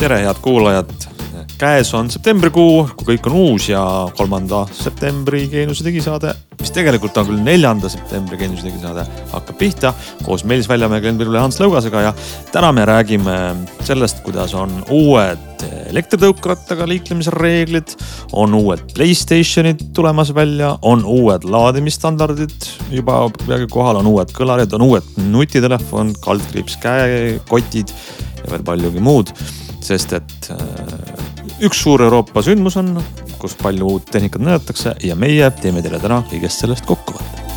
[0.00, 0.90] tere, head kuulajad.
[1.60, 3.82] käes on septembrikuu, kui kõik on uus ja
[4.16, 9.92] kolmanda septembri Geeniuse digisaade, mis tegelikult on küll neljanda septembri Geeniuse digisaade, hakkab pihta
[10.24, 12.14] koos Meelis Väljamäe, Glen Virule ja Hans Lõugasega ja
[12.48, 13.36] täna me räägime
[13.84, 17.92] sellest, kuidas on uued elektritõukerattaga liiklemise reeglid,
[18.32, 24.88] on uued Playstationid tulemas välja, on uued laadimisstandardid juba peagi kohal, on uued kõlarid, on
[24.88, 27.92] uued nutitelefon, kaldkriips käekotid
[28.40, 29.36] ja veel paljugi muud.
[29.90, 32.94] Sest et äh, üks suur Euroopa sündmus on,
[33.40, 37.48] kus palju uut tehnikat näidatakse ja meie teeme teile täna kõigest sellest kokkuvõtte.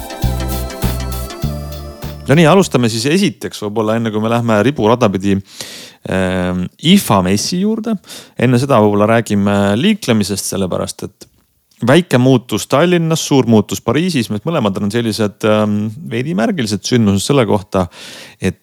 [2.27, 7.61] no nii, alustame siis esiteks võib-olla enne kui me lähme riburada pidi äh, IFA messi
[7.61, 7.97] juurde.
[8.39, 11.29] enne seda võib-olla räägime liiklemisest, sellepärast et
[11.87, 17.45] väike muutus Tallinnas, suur muutus Pariisis, need mõlemad on sellised ähm, veidi märgilised sündmused selle
[17.49, 17.87] kohta,
[18.41, 18.62] et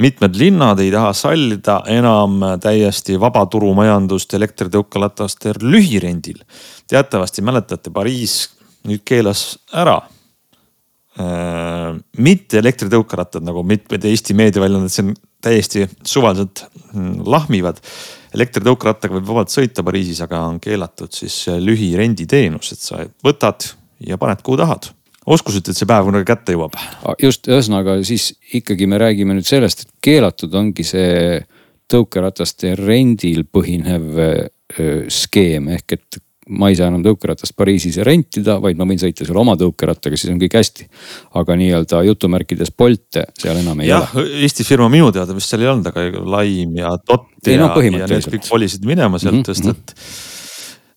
[0.00, 6.40] mitmed linnad ei taha sallida enam täiesti vabaturumajandust elektritõukerattastel lühirendil.
[6.88, 8.50] teatavasti mäletate, Pariis
[8.88, 10.00] nüüd keelas ära
[11.20, 17.80] äh, mitte elektritõukerattad nagu mitmed Eesti meediaväljaanded siin täiesti suvaliselt mm, lahmivad.
[18.34, 23.68] elektritõukerattaga võib vabalt sõita Pariisis, aga on keelatud siis lühirenditeenus, et sa võtad
[24.00, 24.88] ja paned kuhu tahad
[25.26, 26.76] oskusite, et see päev kunagi kätte jõuab?
[27.22, 31.40] just, ühesõnaga siis ikkagi me räägime nüüd sellest, et keelatud ongi see
[31.92, 34.20] tõukerataste rendil põhinev
[35.12, 39.38] skeem ehk et ma ei saa enam tõukeratast Pariisis rentida, vaid ma võin sõita seal
[39.38, 40.88] oma tõukerattaga, siis on kõik hästi.
[41.38, 44.26] aga nii-öelda jutumärkides Bolte seal enam ei ja, ole.
[44.42, 48.10] Eesti firma minu teada vist seal ei olnud, aga Laim ja Dot ja, no, ja
[48.10, 49.54] need kõik kolisid minema sealt mm, -hmm.
[49.54, 49.70] sest mhm.
[49.70, 50.31] et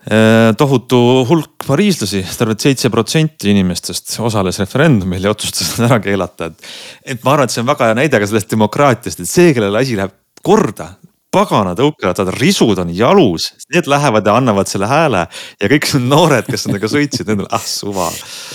[0.06, 6.67] tohutu hulk pariislasi, tervelt seitse protsenti inimestest osales referendumil ja otsustas nad ära keelata, et.
[7.16, 9.81] et ma arvan, et see on väga hea näide ka sellest demokraatiast, et see, kellele
[9.81, 10.14] asi läheb
[10.45, 10.92] korda,
[11.36, 16.47] pagana tõukerattad, risud on jalus, need lähevad ja annavad selle hääle ja kõik need noored,
[16.47, 18.07] kes nendega sõitsid, nendel ah suva.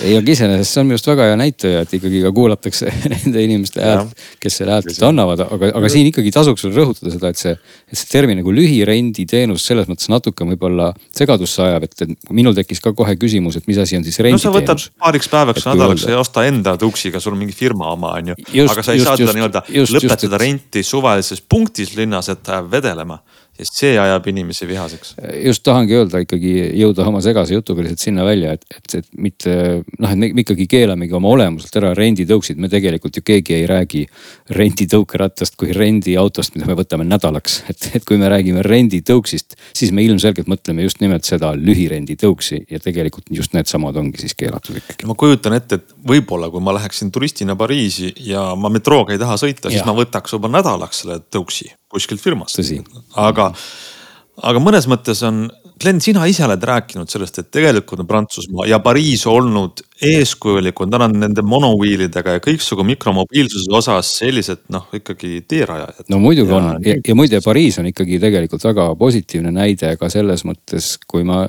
[0.05, 3.45] ei, aga iseenesest see on minu arust väga hea näitaja, et ikkagi ka kuulatakse nende
[3.45, 7.41] inimeste häält, kes selle häält annavad, aga, aga siin ikkagi tasuks veel rõhutada seda, et
[7.41, 7.55] see,
[7.91, 12.81] et see termin nagu lühirenditeenus selles mõttes natuke võib-olla segadusse ajab, et, et minul tekkis
[12.85, 14.47] ka kohe küsimus, et mis asi on siis renditeenus.
[14.47, 18.15] no sa võtad paariks päevaks nädalaks ja osta enda tuksiga, sul on mingi firma oma
[18.19, 22.31] on ju, aga sa ei just, saa teda nii-öelda lõpetada just, renti suvalises punktis linnas,
[22.33, 23.21] et vedelema
[23.61, 25.15] sest see ajab inimesi vihaseks.
[25.45, 29.55] just tahangi öelda ikkagi jõuda oma segase jutuga lihtsalt sinna välja, et, et, et mitte
[29.99, 34.05] noh, et me ikkagi keelamegi oma olemuselt ära renditõuksid, me tegelikult ju keegi ei räägi
[34.57, 37.61] renditõukerattast kui rendiautost, mida me võtame nädalaks.
[37.73, 42.81] et, et kui me räägime renditõuksist, siis me ilmselgelt mõtleme just nimelt seda lühirenditõuksi ja
[42.83, 45.09] tegelikult just needsamad ongi siis keelatud ikkagi.
[45.11, 49.37] ma kujutan ette, et võib-olla kui ma läheksin turistina Pariisi ja ma metrooga ei taha
[49.41, 52.61] sõita, siis ma võtaks juba nädalaks selle tõuksi kuskilt firmast.
[53.19, 53.51] aga,
[54.43, 55.49] aga mõnes mõttes on,
[55.81, 61.07] Glen, sina ise oled rääkinud sellest, et tegelikult on Prantsusmaa ja Pariis olnud eeskujulikud, nad
[61.07, 66.05] on nende monowheelidega ja kõiksugu mikromobiilsuse osas sellised noh, ikkagi teerajajad.
[66.13, 70.13] no muidugi ja, on ja, ja muide, Pariis on ikkagi tegelikult väga positiivne näide ka
[70.13, 71.47] selles mõttes, kui ma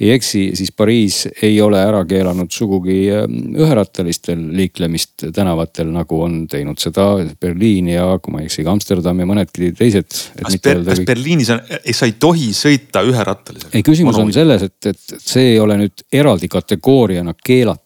[0.00, 6.42] ei eksi, siis Pariis ei ole ära keelanud sugugi ähm, üherattalistel liiklemist tänavatel, nagu on
[6.50, 7.06] teinud seda
[7.40, 10.08] Berliin ja kui ma ei eksi, ka Amsterdam ja mõnedki teised.
[10.40, 13.74] kas, Ber kas Berliinis on, sa ei tohi sõita üherattalisega?
[13.76, 17.81] ei, küsimus on selles, et, et see ei ole nüüd eraldi kategooriana keelatud,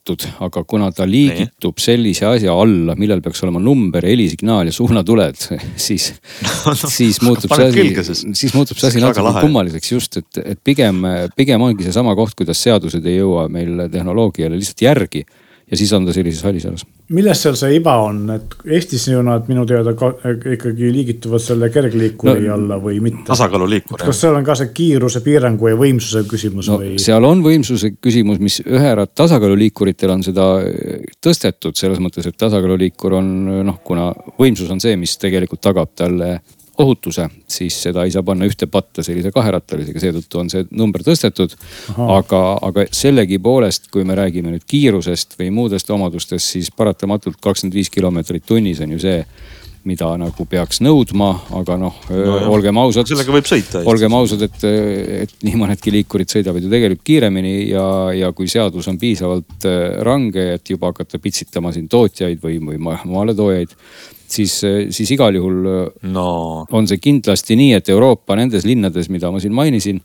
[0.47, 5.41] aga kuna ta liigitub sellise asja alla, millel peaks olema number, helisignaal ja suunatuled,
[5.89, 6.13] siis
[6.43, 10.61] no,, no, siis muutub see asi, siis muutub see asi natuke kummaliseks just, et, et
[10.65, 11.03] pigem,
[11.37, 15.25] pigem ongi seesama sama koht, kuidas seadused ei jõua meil tehnoloogiale lihtsalt järgi
[15.71, 16.85] ja siis on ta sellises hallisalas.
[17.11, 20.13] milles seal see iba on, et Eestis ju nad minu teada ka,
[20.53, 23.25] ikkagi liigituvad selle kergliikuri no, alla või mitte?
[23.27, 23.99] tasakaaluliikur.
[24.05, 26.95] kas seal on ka see kiiruse piirangu ja võimsuse küsimus no, või?
[27.03, 30.47] seal on võimsuse küsimus, mis ühe tasakaaluliikuritel on seda
[31.23, 33.33] tõstetud selles mõttes, et tasakaaluliikur on
[33.67, 36.37] noh, kuna võimsus on see, mis tegelikult tagab talle
[36.79, 41.57] ohutuse, siis seda ei saa panna ühte patta sellise kaherattalisega, seetõttu on see number tõstetud.
[41.97, 47.93] aga, aga sellegipoolest, kui me räägime nüüd kiirusest või muudest omadustest, siis paratamatult kakskümmend viis
[47.93, 49.23] kilomeetrit tunnis on ju see
[49.87, 51.29] mida nagu peaks nõudma,
[51.61, 53.07] aga noh no, olgem ausad.
[53.07, 53.85] sellega võib sõita.
[53.87, 54.65] olgem ausad, et,
[55.23, 57.87] et nii mõnedki liikurid sõidavad ju tegelikult kiiremini ja,
[58.17, 59.69] ja kui seadus on piisavalt
[60.07, 63.77] range, et juba hakata pitsitama siin tootjaid või, või maaletoojaid
[64.33, 64.55] siis,
[64.91, 65.69] siis igal juhul
[66.13, 66.29] no.
[66.71, 70.01] on see kindlasti nii, et Euroopa nendes linnades, mida ma siin mainisin,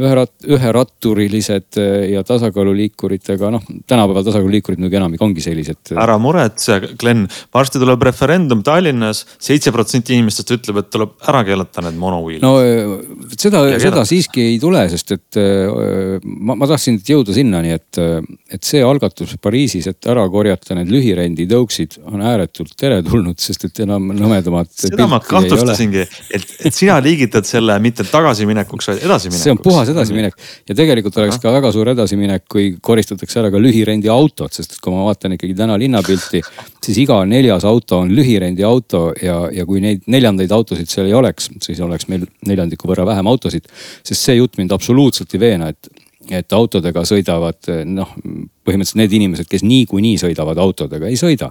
[0.00, 5.92] ühe rat-, üheratturilised äh, ja tasakaaluliikuritega, noh tänapäeval tasakaaluliikurid muidugi enamik ongi sellised.
[5.92, 11.42] Äh, ära muretse, Glen, varsti tuleb referendum Tallinnas, seitse protsenti inimestest ütleb, et tuleb ära
[11.44, 12.44] keelata need monowheel'id.
[12.44, 12.54] no
[13.36, 15.40] seda, seda siiski ei tule, sest et
[16.22, 18.00] ma, ma tahtsin jõuda sinnani, et,
[18.52, 23.84] et see algatus Pariisis, et ära korjata need lühirendi tõuksid, on ääretult teretulnud, sest et
[23.84, 24.72] enam nõmedamat.
[24.86, 29.44] seda ma kahtlustasingi, et, et sina liigitad selle mitte tagasiminekuks, vaid edasiminekuks.
[29.44, 30.36] see on puhas edasiminek
[30.68, 34.94] ja tegelikult oleks ka väga suur edasiminek, kui koristatakse ära ka lühirendi autod, sest kui
[34.94, 36.42] ma vaatan ikkagi täna linnapilti,
[36.84, 41.16] siis iga neljas auto on lühirendi auto ja, ja kui neid neljandaid autosid seal ei
[41.18, 43.68] oleks, siis oleks meil neljandiku võrra vähem autosid.
[44.02, 45.92] sest see jutt mind absoluutselt ei veena, et
[46.30, 48.12] et autodega sõidavad noh,
[48.62, 51.48] põhimõtteliselt need inimesed, kes niikuinii sõidavad autodega, ei sõida.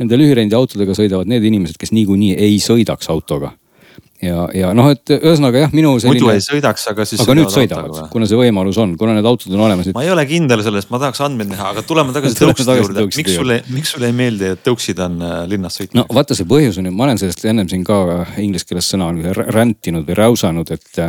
[0.00, 3.52] Nende lühirendi autodega sõidavad need inimesed, kes niikuinii ei sõidaks autoga
[4.22, 6.22] ja, ja noh, et ühesõnaga jah, minu selline.
[6.22, 7.22] muidu ei sõidaks, aga siis.
[7.24, 9.90] aga nüüd sõidavad, kuna see võimalus on, kuna need autod on olemas.
[9.96, 13.36] ma ei ole kindel selles, ma tahaks andmeid näha, aga tuleme tagasi tõukside juurde, miks
[13.36, 16.02] sulle, miks sulle ei meeldi, et tõuksid on äh, linnas sõitnud?
[16.02, 18.00] no vaata, see põhjus on ju, ma olen sellest ennem siin ka
[18.42, 21.06] inglise keeles sõna ränd-inud või räusanud, et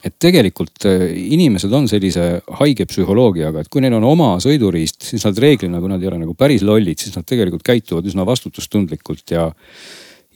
[0.00, 2.26] et tegelikult äh, inimesed on sellise
[2.60, 6.22] haige psühholoogiaga, et kui neil on oma sõiduriist, siis nad reeglina, kui nad ei ole
[6.22, 9.50] nagu päris lollid, siis nad tegelikult käituvad üsna vastutustundlikult ja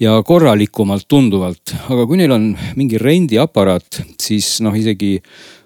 [0.00, 2.48] ja korralikumalt tunduvalt, aga kui neil on
[2.78, 5.18] mingi rendiaparaat, siis noh, isegi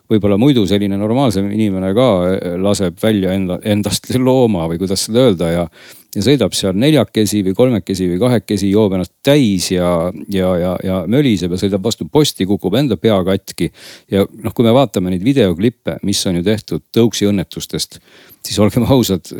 [0.08, 5.26] võib-olla muidu selline normaalsem inimene ka eh, laseb välja enda, endast looma või kuidas seda
[5.28, 5.64] öelda ja.
[6.16, 9.90] ja sõidab seal neljakesi või kolmekesi või kahekesi, joob ennast täis ja,
[10.32, 13.70] ja, ja, ja möliseb ja sõidab vastu posti, kukub enda pea katki.
[14.12, 18.00] ja noh, kui me vaatame neid videoklippe, mis on ju tehtud tõuksi õnnetustest,
[18.44, 19.32] siis olgem ausad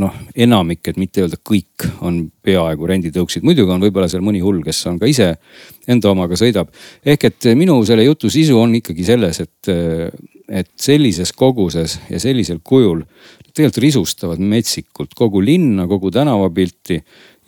[0.00, 3.44] noh, enamik, et mitte öelda kõik, on peaaegu renditõuksid.
[3.44, 5.34] muidugi on võib-olla seal mõni hull, kes on ka ise
[5.90, 6.72] enda omaga sõidab.
[7.04, 9.72] ehk et minu selle jutu sisu on ikkagi selles, et,
[10.48, 13.04] et sellises koguses ja sellisel kujul
[13.52, 16.96] tegelikult risustavad metsikult kogu linna, kogu tänavapilti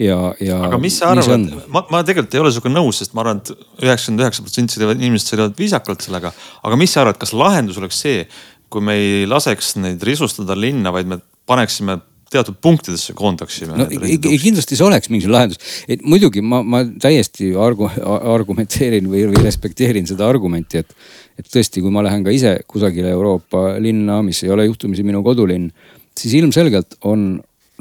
[0.04, 0.58] ja, ja.
[0.68, 3.54] aga mis sa arvad, ma, ma tegelikult ei ole sinuga nõus, sest ma arvan et,
[3.54, 6.34] et üheksakümmend üheksa protsenti inimesed sõidavad viisakalt sellega.
[6.60, 8.26] aga mis sa arvad, kas lahendus oleks see,
[8.68, 12.02] kui me ei laseks neid risustada linna, vaid me paneksime
[12.32, 13.76] teatud punktidesse koondaksime.
[13.78, 17.88] no kindlasti see oleks mingi lahendus, et muidugi ma, ma täiesti argu,
[18.34, 20.94] argumenteerin või, või respekteerin seda argumenti, et.
[21.38, 25.22] et tõesti, kui ma lähen ka ise kusagile Euroopa linna, mis ei ole juhtumisi minu
[25.26, 25.66] kodulinn,
[26.14, 27.26] siis ilmselgelt on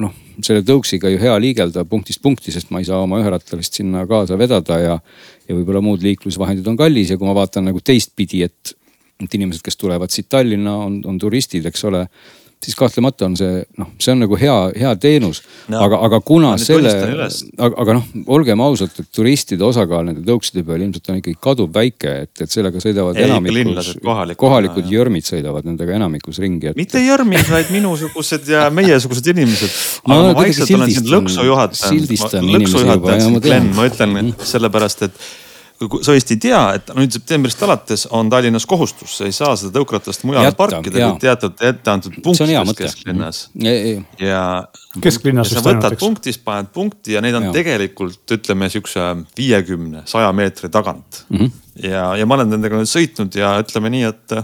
[0.01, 4.07] noh, selle tõuksiga ju hea liigelda punktist punkti, sest ma ei saa oma üherattalist sinna
[4.10, 4.96] kaasa vedada ja.
[5.48, 8.74] ja võib-olla muud liiklusvahendid on kallis ja kui ma vaatan nagu teistpidi, et,
[9.22, 12.07] et inimesed, kes tulevad siit Tallinna, on, on turistid, eks ole
[12.63, 15.81] siis kahtlemata on see noh, see on nagu hea, hea teenus no,.
[15.83, 16.94] aga, aga kuna selle,
[17.57, 22.15] aga, aga noh, olgem ausad, et turistide osakaal nende tõukside peal ilmselt on ikkagi kaduvväike,
[22.27, 26.80] et, et sellega sõidavad Ei, enamikus, kohalikud, kohalikud no, jõrmid sõidavad nendega enamikus ringi et....
[26.80, 29.80] mitte jõrmid, vaid minusugused ja meiesugused inimesed.
[30.07, 32.12] aga no, ma vaikselt olen siin lõksu juhatanud.
[32.57, 35.25] lõksu juhataja, Glen, ma ütlen sellepärast, et
[36.02, 39.74] sa vist ei tea, et nüüd septembrist alates on Tallinnas kohustus, sa ei saa seda
[39.78, 43.44] tõukratast mujal Jätta, parkida kui teatud etteantud punktides kesklinnas.
[44.22, 44.46] ja.
[45.04, 47.54] kesklinnas ja sa võtad punktist, paned punkti ja neid on ja.
[47.56, 51.38] tegelikult ütleme sihukese viiekümne, saja meetri tagant mm.
[51.38, 51.54] -hmm.
[51.90, 54.38] ja, ja ma olen nendega nüüd sõitnud ja ütleme nii, et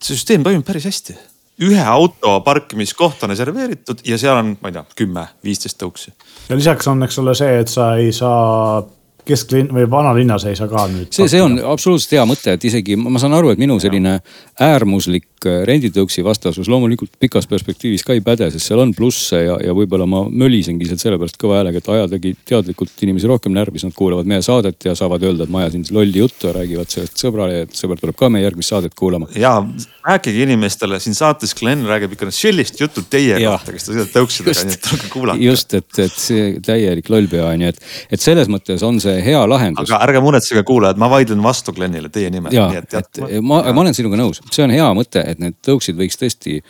[0.00, 1.18] see süsteem toimib päris hästi
[1.64, 6.12] ühe auto parkimiskoht on reserveeritud ja seal on, ma ei tea, kümme, viisteist tõuksi.
[6.48, 8.82] ja lisaks on, eks ole, see, et sa ei saa
[9.26, 11.10] kesklinn või vanalinnas ei saa ka nüüd.
[11.14, 14.18] see, see on absoluutselt hea mõte, et isegi ma saan aru, et minu selline
[14.62, 19.58] äärmuslik äh, renditõuksi vastasus loomulikult pikas perspektiivis ka ei päde, sest seal on plusse ja,
[19.62, 23.96] ja võib-olla ma mölisengi sealt sellepärast kõva häälega, et ajadagi teadlikult inimesi rohkem närvis, nad
[23.96, 27.64] kuulavad meie saadet ja saavad öelda, et ma ajasin lolli juttu ja räägivad sellest sõbrale,
[27.66, 29.30] et sõber tuleb ka meie järgmist saadet kuulama.
[29.36, 29.58] ja
[30.06, 34.14] rääkige inimestele siin saates, Glen räägib ikka sellist juttu teie ja, kohta, kes te sõidate
[34.14, 35.42] tõuksidega, nii et tulge kuulata.
[35.42, 37.80] just, et, et see täielik lollpea on ju, et,
[38.14, 39.88] et selles mõttes on see hea lahendus.
[39.90, 42.54] aga ärge muretsege, kuulajad, ma vaidlen vastu Glenile teie nimel.
[42.54, 46.20] ja, et, ma, ma olen sinuga nõus, see on hea mõte, et need tõuksid võiks
[46.20, 46.60] tõesti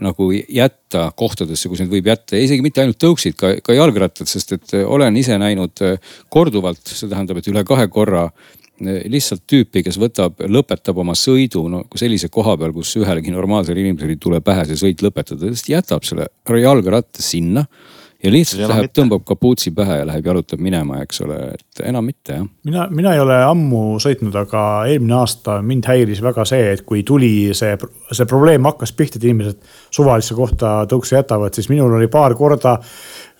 [0.00, 4.28] nagu jätta kohtadesse, kus neid võib jätta ja isegi mitte ainult tõuksid, ka, ka jalgrattad,
[4.30, 5.82] sest et olen ise näinud
[6.30, 8.28] korduvalt, see tähendab, et üle kahe korra
[8.80, 14.16] lihtsalt tüüpi, kes võtab, lõpetab oma sõidu no sellise koha peal, kus ühelegi normaalsele inimesele
[14.16, 16.30] ei tule pähe see sõit lõpetada, ta lihtsalt jätab selle
[16.62, 17.66] jalgratta sinna
[18.20, 22.36] ja lihtsalt läheb, tõmbab kapuutsi pähe ja läheb jalutab minema, eks ole, et enam mitte
[22.36, 22.48] jah.
[22.68, 27.02] mina, mina ei ole ammu sõitnud, aga eelmine aasta mind häiris väga see, et kui
[27.06, 27.76] tuli see,
[28.12, 32.76] see probleem hakkas pihta, et inimesed suvalisse kohta tõukse jätavad, siis minul oli paar korda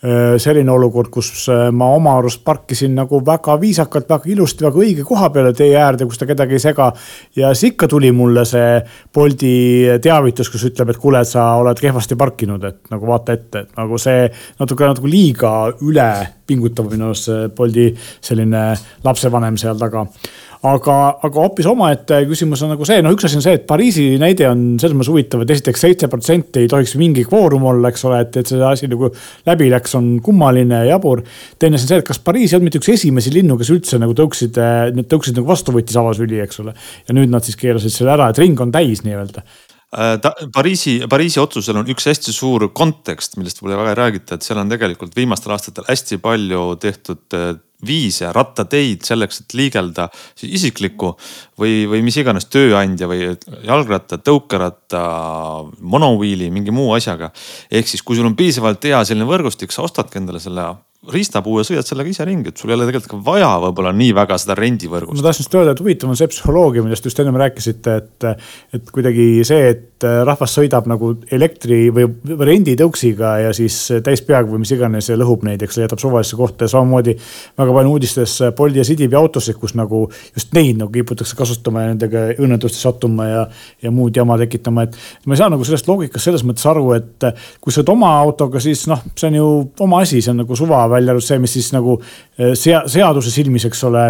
[0.01, 1.45] selline olukord, kus
[1.77, 6.07] ma oma arust parkisin nagu väga viisakalt, väga ilusti, väga õige koha peale tee äärde,
[6.09, 6.87] kus ta kedagi ei sega.
[7.37, 8.81] ja siis ikka tuli mulle see
[9.15, 9.53] Bolti
[10.03, 13.99] teavitus, kus ütleb, et kuule, sa oled kehvasti parkinud, et nagu vaata ette, et nagu
[14.01, 14.25] see
[14.61, 15.53] natuke, natuke liiga
[15.85, 16.11] üle
[16.51, 17.89] pingutav minu arust see Bolti
[18.27, 18.69] selline
[19.07, 20.05] lapsevanem seal taga
[20.67, 24.05] aga, aga hoopis omaette küsimus on nagu see, no üks asi on see, et Pariisi
[24.21, 28.05] näide on selles mõttes huvitav, et esiteks seitse protsenti ei tohiks mingi kvoorum olla, eks
[28.09, 29.09] ole, et, et see asi nagu
[29.49, 31.25] läbi läks, on kummaline ja jabur.
[31.59, 34.01] teine asi on see, et kas Pariis ei olnud mitte üks esimesi linnu, kes üldse
[34.03, 34.61] nagu tõuksid,
[34.99, 36.77] need tõuksid nagu vastu võttis avasüli, eks ole.
[37.09, 39.47] ja nüüd nad siis keerasid selle ära, et ring on täis nii-öelda
[39.91, 44.47] ta, Pariisi, Pariisi otsusel on üks hästi suur kontekst, millest võib-olla väga ei räägita, et
[44.47, 47.53] seal on tegelikult viimastel aastatel hästi palju tehtud äh,
[47.87, 50.09] viise, rattateid selleks, et liigelda
[50.47, 51.15] isikliku
[51.61, 53.31] või, või mis iganes tööandja või
[53.67, 55.03] jalgratta, tõukeratta,
[55.81, 57.33] monoviili, mingi muu asjaga.
[57.71, 60.69] ehk siis, kui sul on piisavalt hea selline võrgustik, sa ostadki endale selle
[61.09, 64.11] riistapuu ja sõidad sellega ise ringi, et sul ei ole tegelikult ka vaja võib-olla nii
[64.19, 65.17] väga seda rendivõrgust.
[65.17, 68.27] ma tahtsin just öelda, et huvitav on see psühholoogia, millest just ennem rääkisite, et,
[68.77, 72.05] et kuidagi see, et rahvas sõidab nagu elektri või
[72.51, 76.69] renditõuksiga ja siis täis peaga või mis iganes ja lõhub neid, eks jätab suvalisse kohta
[76.69, 77.17] ja samamoodi
[77.63, 80.05] väga palju uudistes Bolti ja Sidibi autosid, kus nagu
[80.37, 83.47] just neid nagu kiputakse kasutama ja nendega õnnetustesse sattuma ja,
[83.83, 87.29] ja muud jama tekitama, et ma ei saa nagu sellest loogikast selles mõttes aru, et
[87.61, 89.51] kui sa oled oma autoga, siis noh, see on ju
[89.87, 93.33] oma asi, see on nagu suva välja arvatud see, mis siis nagu eh, sea-, seaduse
[93.35, 94.07] silmis, eks ole,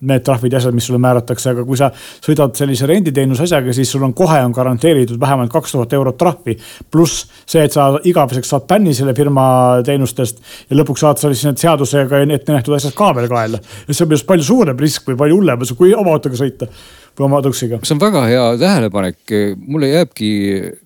[0.00, 3.90] need trahvid ja asjad, mis sulle määratakse, aga kui sa sõidad sellise renditeenuse asjaga, siis
[3.90, 6.56] sul on kohe on garanteeritud vähemalt kaks tuhat eurot trahvi.
[6.90, 9.48] pluss see, et sa igaveseks saad bänni selle firma
[9.86, 13.58] teenustest ja lõpuks saad sa siis need seadusega ette nähtud asjad ka veel kaela.
[13.58, 16.70] ja see on minu arust palju suurem risk või palju hullem, kui oma autoga sõita
[17.18, 17.80] või oma tõuksiga.
[17.82, 19.34] see on väga hea tähelepanek,
[19.66, 20.30] mulle jääbki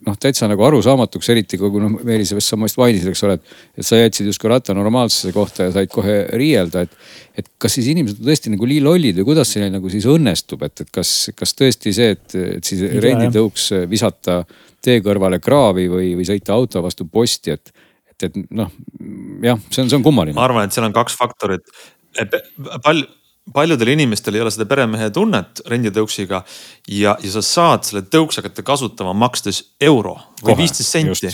[0.06, 3.54] noh, täitsa nagu arusaamatuks, eriti kui noh, Meelis sa vist mainisid, eks ole, et.
[3.78, 6.98] et sa jätsid justkui ratta normaalsuse kohta ja said kohe riielda, et,
[7.38, 10.64] et kas siis inimesed on tõesti nagu nii lollid või kuidas see nagu siis õnnestub,
[10.66, 14.42] et, et kas, kas tõesti see, et, et siis renditõuks visata
[14.82, 17.74] tee kõrvale kraavi või, või sõita auto vastu posti, et
[18.12, 18.70] et, et noh,
[19.42, 20.36] jah, see on, see on kummaline.
[20.36, 21.64] ma arvan, et seal on kaks faktorit.
[22.84, 23.08] palju
[23.50, 26.42] paljudel inimestel ei ole seda peremehe tunnet renditõuksiga
[26.88, 31.32] ja, ja sa saad selle tõuks hakata kasutama makstes euro või viisteist senti.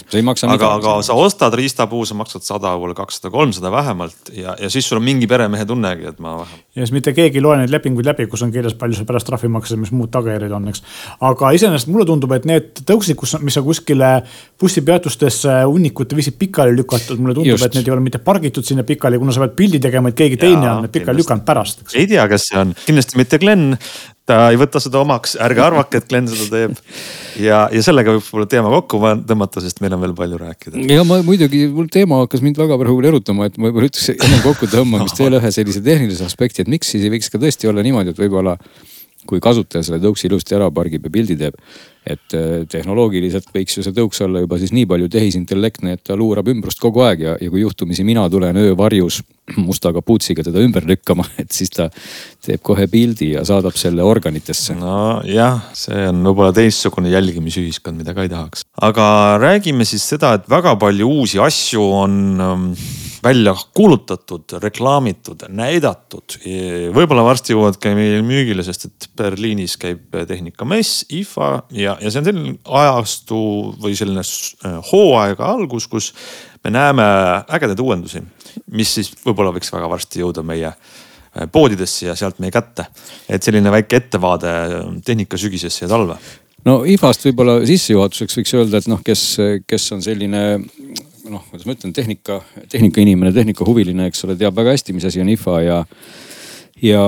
[0.48, 4.88] aga, aga sa ostad riistapuu, sa maksad sada, võib-olla kakssada, kolmsada vähemalt ja, ja siis
[4.88, 6.64] sul on mingi peremehe tunnegi, et ma vähem.
[6.78, 9.26] Ja siis mitte keegi ei loe neid lepinguid läbi, kus on kirjas, palju sa pärast
[9.28, 10.84] trahvi maksad, mis muud tagajärjed on, eks.
[11.28, 14.12] aga iseenesest mulle tundub, et need tõuksid, kus, mis on kuskile
[14.60, 19.20] bussipeatustesse hunnikute viisid pikali lükatud, mulle tundub, et need ei ole mitte pargitud sinna pikali,
[19.20, 21.84] kuna sa pead pildi tegema, et keegi teine on need pikali lükanud pärast.
[21.94, 23.72] ei tea, kes see on, kindlasti mitte Glen
[24.28, 26.76] ta ei võta seda omaks, ärge arvake, et Glen seda teeb.
[27.40, 30.84] ja, ja sellega võib võib-olla teema kokku tõmmata, sest meil on veel palju rääkida.
[30.92, 34.44] ja ma muidugi, mul teema hakkas mind väga praegu erutama, et ma võib-olla ütleks ennem
[34.44, 38.12] kokkutõmbamist veel ühe sellise tehnilise aspekti, et miks siis ei võiks ka tõesti olla niimoodi,
[38.12, 38.58] et võib-olla
[39.28, 41.56] kui kasutaja selle tõuksi ilusti ära pargib ja pildi teeb.
[42.08, 46.16] Et äh, tehnoloogiliselt võiks ju see tõuks olla juba siis nii palju tehisintellektne, et ta
[46.18, 49.20] luurab ümbrust kogu aeg ja, ja kui juhtumisi mina tulen öövarjus
[49.68, 51.88] musta kapuutsiga teda ümber lükkama, et siis ta
[52.44, 54.76] teeb kohe pildi ja saadab selle organitesse.
[54.78, 58.64] nojah, see on võib-olla teistsugune jälgimisühiskond, mida ka ei tahaks.
[58.80, 59.10] aga
[59.42, 62.72] räägime siis seda, et väga palju uusi asju on ähm,
[63.28, 66.38] välja kuulutatud, reklaamitud, näidatud.
[66.94, 72.22] võib-olla varsti jõuavad ka meil müügile, sest et Berliinis käib tehnikamess, IFA ja, ja see
[72.22, 73.40] on selline ajastu
[73.82, 76.12] või selline äh, hooaega algus, kus
[76.64, 77.04] me näeme
[77.58, 78.24] ägedaid uuendusi,
[78.72, 82.88] mis siis võib-olla võiks väga varsti jõuda meie äh, poodidesse ja sealt meie kätte.
[83.28, 84.52] et selline väike ettevaade
[85.04, 86.16] tehnikasügisesse ja talve
[86.66, 89.22] no IFA-st võib-olla sissejuhatuseks võiks öelda, et noh, kes,
[89.68, 90.42] kes on selline
[91.32, 92.40] noh, kuidas ma ütlen, tehnika,
[92.72, 95.78] tehnikainimene, tehnikahuviline, eks ole, teab väga hästi, mis asi on IFA ja
[96.82, 97.02] ja,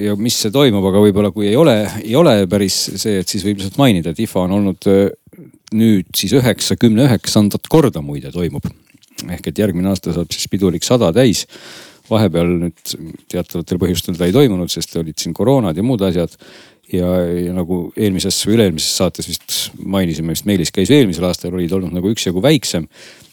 [0.00, 3.44] ja mis see toimub, aga võib-olla kui ei ole, ei ole päris see, et siis
[3.44, 5.10] võib lihtsalt mainida, et IFA on olnud äh,
[5.76, 8.66] nüüd siis üheksakümne üheksandat korda muide toimub.
[9.28, 11.46] ehk et järgmine aasta saab siis pidulik sada täis.
[12.10, 12.94] vahepeal nüüd
[13.30, 16.32] teatavatel põhjustel ta ei toimunud, sest olid siin koroonad ja muud asjad
[16.90, 21.70] ja, ja nagu eelmises või üle-eelmises saates vist mainisime, vist Meelis käis eelmisel aastal, olid
[21.76, 22.88] olnud nagu üksjagu väiksem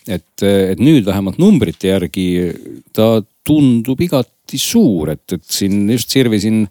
[0.07, 2.27] et, et nüüd vähemalt numbrite järgi
[2.95, 6.65] ta tundub igati suur, et, et siin just sirvisin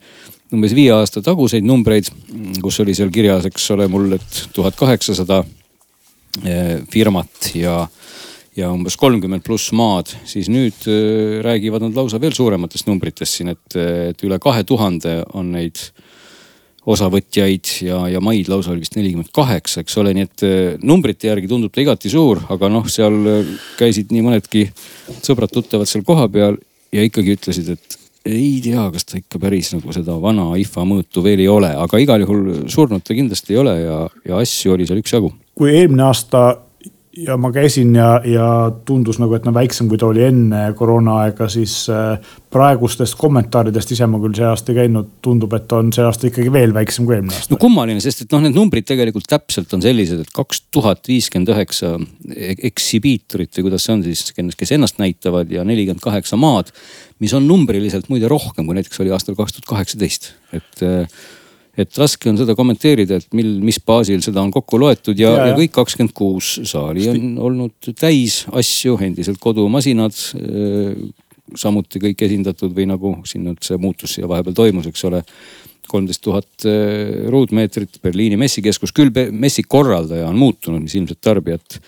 [0.55, 2.09] umbes viie aasta taguseid numbreid,
[2.63, 5.41] kus oli seal kirjas, eks ole, mul, et tuhat kaheksasada
[6.45, 7.81] eh, firmat ja,
[8.57, 13.55] ja umbes kolmkümmend pluss maad, siis nüüd eh, räägivad nad lausa veel suurematest numbritest siin,
[13.57, 13.79] et,
[14.13, 15.89] et üle kahe tuhande on neid
[16.87, 20.47] osavõtjaid ja, ja maid lausa oli vist nelikümmend kaheksa, eks ole, nii et
[20.87, 23.17] numbrite järgi tundub ta igati suur, aga noh, seal
[23.79, 24.69] käisid nii mõnedki
[25.27, 26.61] sõbrad-tuttavad seal kohapeal
[26.95, 31.23] ja ikkagi ütlesid, et ei tea, kas ta ikka päris nagu seda vana IFA mõõtu
[31.25, 34.87] veel ei ole, aga igal juhul surnud ta kindlasti ei ole ja, ja asju oli
[34.89, 35.33] seal üksjagu.
[35.57, 36.49] kui eelmine aasta
[37.17, 38.49] ja ma käisin ja, ja
[38.85, 42.19] tundus nagu, et no väiksem, kui ta oli enne koroonaaega, siis äh,
[42.53, 46.53] praegustest kommentaaridest, ise ma küll see aasta ei käinud, tundub, et on see aasta ikkagi
[46.53, 47.55] veel väiksem kui eelmine aasta.
[47.55, 51.55] no kummaline, sest et noh, need numbrid tegelikult täpselt on sellised, et kaks tuhat viiskümmend
[51.55, 51.95] üheksa
[52.71, 56.75] eksibiitorit või kuidas see on siis, kes ennast näitavad ja nelikümmend kaheksa maad.
[57.19, 61.21] mis on numbriliselt muide rohkem, kui näiteks oli aastal kaks tuhat kaheksateist, et äh,
[61.77, 65.47] et raske on seda kommenteerida, et mil, mis baasil seda on kokku loetud ja, ja,
[65.51, 70.17] ja kõik kakskümmend kuus saali on olnud täis asju, endiselt kodumasinad
[71.55, 75.23] samuti kõik esindatud või nagu siin nüüd see muutus siia vahepeal toimus, eks ole.
[75.87, 76.65] kolmteist tuhat
[77.31, 81.79] ruutmeetrit Berliini messikeskus, küll messi korraldaja on muutunud, mis ilmselt tarbijat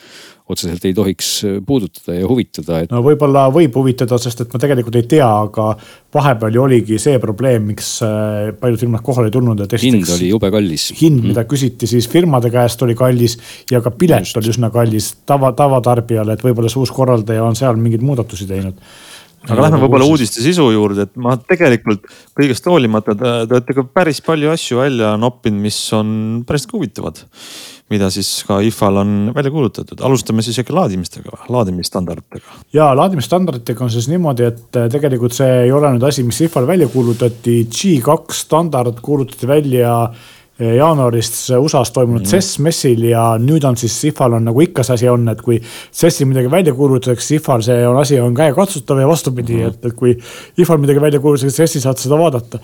[0.49, 1.31] otseselt ei tohiks
[1.67, 2.93] puudutada ja huvitada et....
[2.93, 5.71] no võib-olla võib huvitada, sest et ma tegelikult ei tea, aga
[6.15, 10.09] vahepeal ju oligi see probleem, miks äh, paljud firmad kohale ei tulnud, et esiteks.
[10.09, 10.89] hind oli jube kallis.
[11.01, 11.51] hind, mida mm.
[11.51, 13.39] küsiti siis firmade käest, oli kallis
[13.73, 14.41] ja ka pilet Just.
[14.41, 18.81] oli üsna kallis tava, tavatarbijale, et võib-olla see uus korraldaja on seal mingeid muudatusi teinud
[19.47, 24.21] aga lähme võib-olla uudiste sisu juurde, et ma tegelikult kõigest hoolimata te olete ka päris
[24.25, 26.11] palju asju välja noppinud, mis on
[26.49, 27.23] päris huvitavad
[27.93, 30.01] mida siis ka IFA-l on välja kuulutatud.
[30.05, 32.59] alustame siis äkki laadimistega, laadimisstandarditega.
[32.73, 36.69] ja laadimisstandarditega on siis niimoodi, et äh, tegelikult see ei ole nüüd asi, mis IFA-l
[36.69, 37.61] välja kuulutati.
[37.73, 42.31] G2 standard kuulutati välja äh, jaanuarist USA-s toimunud mm.
[42.33, 45.61] CES messil ja nüüd on siis IFA-l on nagu ikka see asi on, et kui
[45.63, 49.97] CES-il midagi välja kuulutatakse, IFA-l see on asi on käekatsutav ja vastupidi mm., et, et
[49.97, 50.17] kui
[50.59, 52.61] IFA-l midagi välja kuulutatakse, CES-il saad seda vaadata.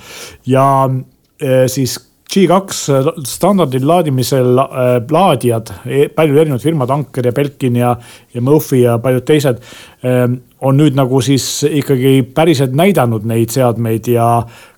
[0.46, 1.96] ja äh, siis
[2.34, 7.94] G2 standardil laadimisel äh, laadijad, e, paljud erinevad firmad, Anker ja Belkin ja,
[8.34, 9.62] ja Mofi ja paljud teised
[10.02, 14.28] ähm, on nüüd nagu siis ikkagi päriselt näidanud neid seadmeid ja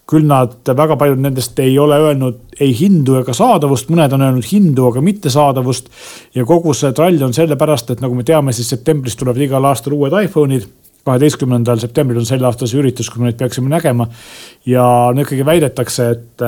[0.06, 4.46] küll nad, väga paljud nendest ei ole öelnud ei hindu ega saadavust, mõned on öelnud
[4.46, 5.90] hindu, aga mitte saadavust.
[6.34, 9.96] ja kogu see trall on sellepärast, et nagu me teame, siis septembris tulevad igal aastal
[9.96, 10.68] uued iPhone'id
[11.06, 14.08] kaheteistkümnendal septembril on selle aasta see üritus, kui me neid peaksime nägema.
[14.66, 16.46] ja no ikkagi väidetakse, et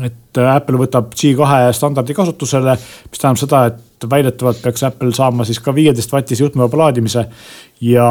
[0.00, 2.76] et äh, Apple võtab G2 standardi kasutusele,
[3.10, 7.26] mis tähendab seda, et väidetavalt peaks Apple saama siis ka viieteist vatise juhtmevaba laadimise.
[7.80, 8.06] ja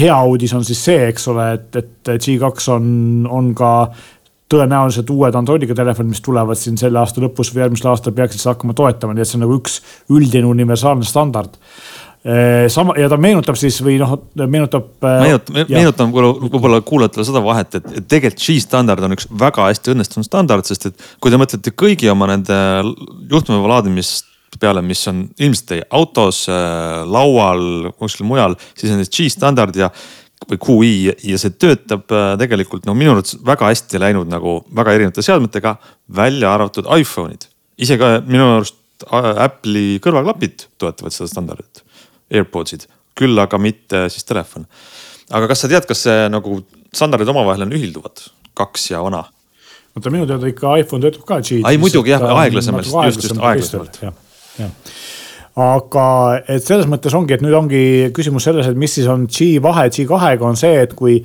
[0.00, 2.90] hea uudis on siis see, eks ole, et, et G2 on,
[3.30, 3.72] on ka
[4.52, 8.56] tõenäoliselt uued Androidiga telefonid, mis tulevad siin selle aasta lõpus või järgmisel aastal peaksid seda
[8.56, 9.78] hakkama toetama, nii et see on nagu üks
[10.12, 11.56] üldine universaalne standard
[12.70, 14.92] sama ja ta meenutab siis või noh, meenutab.
[15.02, 19.94] Äh, meenutab, meenutan võib-olla kuulajatele seda vahet, et, et tegelikult G-standard on üks väga hästi
[19.96, 22.56] õnnestunud standard, sest et kui te mõtlete kõigi oma nende
[23.30, 24.30] juhtmeva laadimist
[24.62, 29.90] peale, mis on ilmselt teie autos, äh, laual, kuskil mujal, siis on G-standard ja
[30.46, 30.94] või QI
[31.32, 35.76] ja see töötab tegelikult no minu arvates väga hästi läinud nagu väga erinevate seadmetega,
[36.10, 37.46] välja arvatud iPhone'id.
[37.78, 38.78] isegi minu arust
[39.10, 41.81] Apple'i kõrvaklapid toetavad seda standardit
[42.32, 42.86] AirPodsid,
[43.18, 44.66] küll aga mitte siis telefon.
[45.30, 46.60] aga kas sa tead, kas see nagu
[46.92, 48.26] standardid omavahel on ühilduvad,
[48.58, 49.24] kaks ja vana?
[49.96, 53.98] oota minu teada ikka iPhone töötab ka ei muidugi jah, aeglasemalt, just, just aeglasemalt.
[55.62, 56.06] aga
[56.48, 57.82] et selles mõttes ongi, et nüüd ongi
[58.16, 61.18] küsimus selles, et mis siis on G vahe G2-ga on see, et kui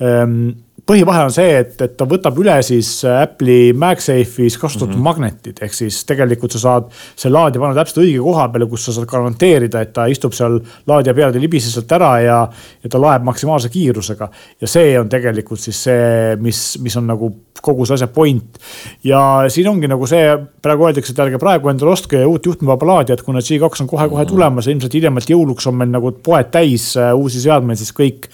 [0.00, 0.54] ähm,
[0.88, 5.04] põhivahe on see, et, et ta võtab üle siis Apple'i MagSafe'is kasutatud mm -hmm.
[5.08, 8.92] magnetid, ehk siis tegelikult sa saad selle laadija panna täpselt õige koha peale, kus sa
[8.92, 12.38] saad garanteerida, et ta istub seal laadija peal, ta ei libise sealt ära ja,
[12.82, 14.28] ja ta laeb maksimaalse kiirusega.
[14.60, 18.58] ja see on tegelikult siis see, mis, mis on nagu kogu see asja point.
[19.04, 23.22] ja siin ongi nagu see, praegu öeldakse, et ärge praegu endale ostke uut juhtmevaba laadijat,
[23.22, 24.32] kuna G2 on kohe-kohe mhm.
[24.32, 28.28] tulemas ja ilmselt hiljemalt jõuluks on meil nagu poed täis äh, uusi seadmeid, siis kõik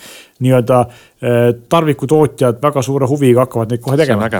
[0.44, 4.30] nii-öelda eh, tarvikutootjad väga suure huviga hakkavad neid kohe tegema.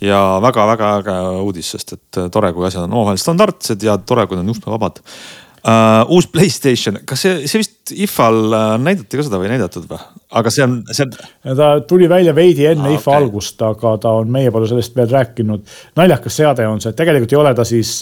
[0.00, 4.26] ja väga-väga äge uudis, sest et eh, tore, kui asjad on omavahel standardsed ja tore,
[4.26, 6.14] kui nad on juhtmevabad uh,.
[6.14, 10.00] uus Playstation, kas see, see vist IFA-l näidati ka seda või ei näidatud või?
[10.38, 11.56] aga see on, see on.
[11.56, 13.22] ta tuli välja veidi enne ah, IFA okay.
[13.22, 15.76] algust, aga ta on, meie pole sellest veel rääkinud.
[15.98, 17.94] naljakas seade on see, et tegelikult ei ole ta siis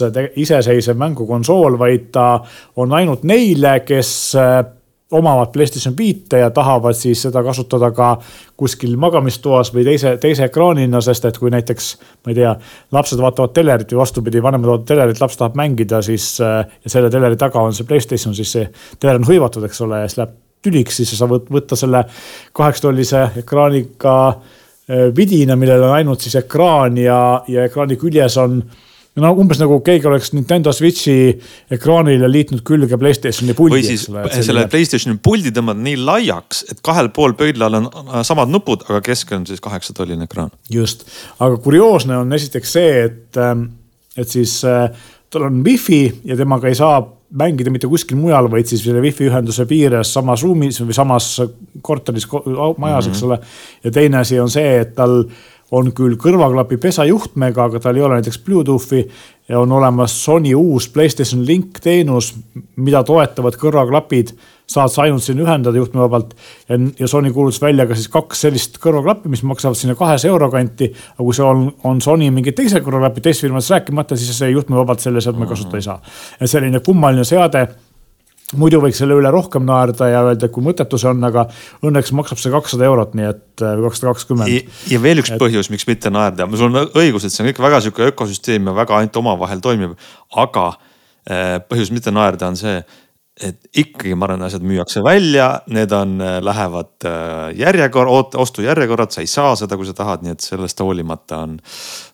[0.43, 2.27] iseseisev mängukonsool, vaid ta
[2.83, 4.11] on ainult neile, kes
[5.11, 8.09] omavad PlayStation viite ja tahavad siis seda kasutada ka
[8.59, 11.87] kuskil magamistoas või teise, teise ekraanina, sest et kui näiteks,
[12.25, 12.51] ma ei tea,
[12.91, 17.11] lapsed vaatavad telerit või vastupidi, vanemad vaatavad telerit, laps tahab mängida, siis äh, ja selle
[17.13, 18.67] teleri taga on see PlayStation, siis see
[18.99, 20.35] teler on hõivatud, eks ole, ja siis läheb
[20.67, 22.03] tüliks, siis sa saad võtta selle
[22.57, 24.17] kaheksa tollise ekraaniga
[25.15, 28.61] vidina, millel on ainult siis ekraan ja, ja ekraani küljes on
[29.23, 31.15] no umbes nagu keegi oleks Nintendo Switchi
[31.73, 33.79] ekraanile liitnud külge Playstationi puldi.
[33.79, 34.05] või siis
[34.45, 37.89] selle Playstationi puldi tõmmata nii laiaks, et kahel pool pöidlal on
[38.27, 40.53] samad nupud, aga keskel on siis kaheksatolline ekraan.
[40.73, 41.07] just,
[41.39, 43.69] aga kurioosne on esiteks see, et, ähm,
[44.17, 44.89] et siis äh,
[45.29, 47.01] tal on wifi ja temaga ei saa
[47.37, 51.33] mängida mitte kuskil mujal, vaid siis selle wifi ühenduse piires samas ruumis või samas
[51.83, 52.27] korteris,
[52.79, 53.27] majas, eks mhm.
[53.27, 53.39] ole.
[53.83, 55.23] ja teine asi on see, et tal
[55.75, 59.01] on küll kõrvaklapi pesa juhtmega, aga tal ei ole näiteks Bluetoothi
[59.49, 62.33] ja on olemas Sony uus Playstation Link teenus,
[62.75, 64.35] mida toetavad kõrvaklapid.
[64.67, 66.33] saad sa ainult sinna ühendada juhtmevabalt
[66.67, 70.49] ja, ja Sony kuulutas välja ka siis kaks sellist kõrvaklappi, mis maksavad sinna kahesaja euro
[70.51, 70.91] kanti.
[71.13, 75.03] aga kui see on, on Sony mingi teise kõrvaklapi teist firmast rääkimata, siis see juhtmevabalt
[75.03, 76.01] selle seadme kasutada ei saa.
[76.39, 77.67] et selline kummaline seade
[78.55, 81.47] muidu võiks selle üle rohkem naerda ja öelda, et kui mõttetu see on, aga
[81.83, 84.69] õnneks maksab see kakssada eurot, nii et äh, kakssada kakskümmend.
[84.91, 85.41] ja veel üks et...
[85.41, 88.75] põhjus, miks mitte naerda, sul on õigus, et see on kõik väga sihuke ökosüsteem ja
[88.77, 89.97] väga ainult omavahel toimib.
[90.31, 92.79] aga äh, põhjus mitte naerda on see,
[93.43, 97.07] et ikkagi ma arvan, asjad müüakse välja, need on, äh, lähevad
[97.55, 101.57] järjekord, ostujärjekorrad, sa ei saa seda, kui sa tahad, nii et sellest hoolimata on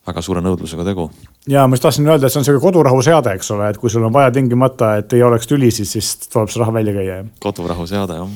[0.07, 1.09] väga suure nõudlusega tegu.
[1.47, 4.03] ja ma just tahtsin öelda, et see on sihuke kodurahuseade, eks ole, et kui sul
[4.03, 7.19] on vaja tingimata, et ei oleks tüli, siis, siis tuleb see raha välja käia.
[7.39, 8.29] kodurahuseade jah.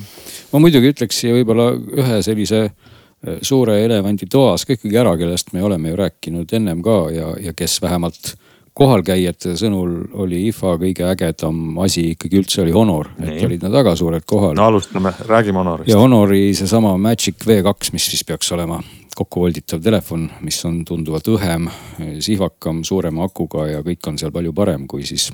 [0.52, 5.52] ma muidugi ütleks siia võib-olla ühe sellise äh, suure elevandi toas ka ikkagi ära, kellest
[5.52, 8.36] me oleme ju rääkinud ennem ka ja, ja kes vähemalt
[8.78, 13.94] kohalkäijate sõnul oli IFA kõige ägedam asi ikkagi üldse oli Honor, et olid nad väga
[13.98, 14.54] suured kohal.
[14.58, 15.90] no alustame, räägime Honorist.
[15.90, 18.80] ja Honori seesama Magic V2, mis siis peaks olema
[19.18, 21.66] kokkuvolditav telefon, mis on tunduvalt õhem,
[22.22, 25.30] sihvakam, suurema akuga ja kõik on seal palju parem kui siis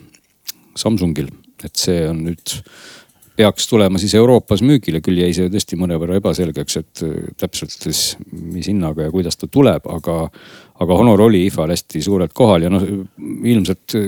[0.77, 1.29] Samsungil.
[1.65, 2.57] et see on nüüd,
[3.37, 8.03] peaks tulema siis Euroopas müügile, küll jäi see tõesti mõnevõrra ebaselgeks, et äh, täpselt siis
[8.31, 10.19] mis hinnaga ja kuidas ta tuleb, aga,
[10.85, 12.85] aga Honor oli IFA-l hästi suurelt kohal ja noh,
[13.45, 13.99] ilmselt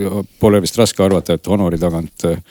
[0.40, 2.42] pole vist raske arvata, et Honori tagant äh,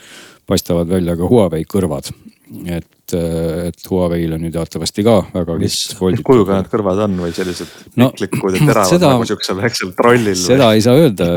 [0.46, 2.12] paistavad välja ka Huawei kõrvad
[2.46, 7.32] et, et Huawei'l on ju teatavasti ka väga mis, mis kujuga need kõrvad on või
[7.34, 10.38] sellised no, piklikud ja teravad seda, nagu siuksel väiksel trollil?
[10.38, 11.28] seda ei saa öelda,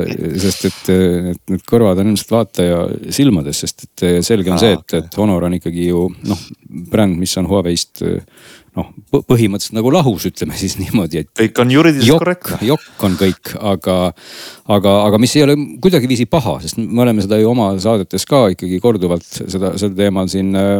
[0.43, 0.93] sest et,
[1.33, 2.83] et need kõrvad on ilmselt vaataja
[3.15, 6.47] silmades, sest et selge on Aa, see, et okay., et Honor on ikkagi ju noh,
[6.93, 8.05] bränd, mis on Huawei'st
[8.79, 8.89] noh,
[9.27, 11.29] põhimõtteliselt nagu lahus, ütleme siis niimoodi, et.
[11.37, 12.59] kõik on juriidiliselt korrektne.
[12.69, 13.97] jokk on kõik, aga,
[14.77, 18.45] aga, aga mis ei ole kuidagiviisi paha, sest me oleme seda ju oma saadetes ka
[18.55, 20.75] ikkagi korduvalt seda, sel teemal siin äh,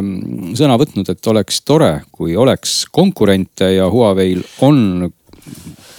[0.60, 5.10] sõna võtnud, et oleks tore, kui oleks konkurente ja Huawei'l on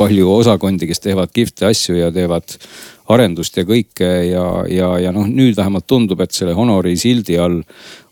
[0.00, 2.56] palju osakondi, kes teevad kihvte asju ja teevad
[3.10, 7.60] arendust ja kõike ja, ja, ja noh, nüüd vähemalt tundub, et selle Honori sildi all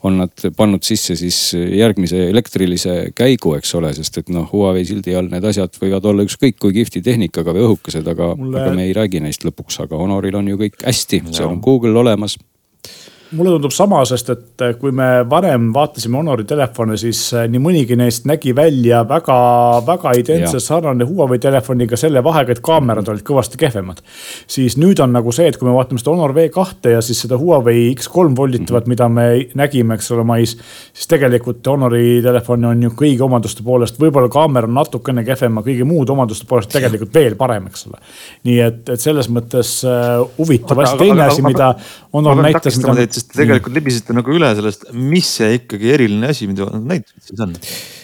[0.07, 5.17] on nad pannud sisse siis järgmise elektrilise käigu, eks ole, sest et noh, Huawei sildi
[5.19, 8.87] all need asjad võivad olla ükskõik kui kihvti tehnikaga või õhukesed, aga Mulle..., aga me
[8.87, 12.39] ei räägi neist lõpuks, aga Honoril on ju kõik hästi, seal on Google olemas
[13.37, 17.61] mulle tundub sama, sest et eh, kui me varem vaatasime Honori telefone, siis eh, nii
[17.61, 19.37] mõnigi neist nägi välja väga,
[19.87, 24.01] väga identselt sarnane Huawei telefoniga selle vahega, et kaamerad olid kõvasti kehvemad.
[24.47, 27.37] siis nüüd on nagu see, et kui me vaatame seda Honor V2 ja siis seda
[27.41, 28.89] Huawei X3 volditavat mm, -hmm.
[28.89, 30.57] mida me nägime, eks ole, mais.
[30.93, 35.71] siis tegelikult Honori telefon on ju kõigi omaduste poolest, võib-olla kaamera on natukene kehvem, aga
[35.71, 38.01] kõigi muude omaduste poolest tegelikult veel parem, eks ole.
[38.45, 41.75] nii et, et selles mõttes uh, huvitav asi, teine asi, mida
[42.13, 46.49] Honor näitas, mida sest te tegelikult libisite nagu üle sellest, mis see ikkagi eriline asi,
[46.51, 47.55] mida nad näitasid siis on.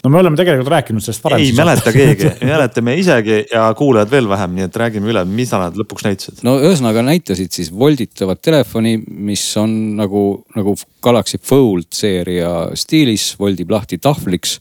[0.04, 1.44] no me oleme tegelikult rääkinud sellest varem.
[1.44, 5.24] ei mäleta keegi, ei mäleta me isegi ja kuulajad veel vähem, nii et räägime üle,
[5.28, 6.42] mida nad lõpuks näitasid.
[6.46, 10.24] no ühesõnaga näitasid siis volditavat telefoni, mis on nagu,
[10.56, 14.58] nagu Galaxy Fold seeria stiilis, voldib lahti tahvliks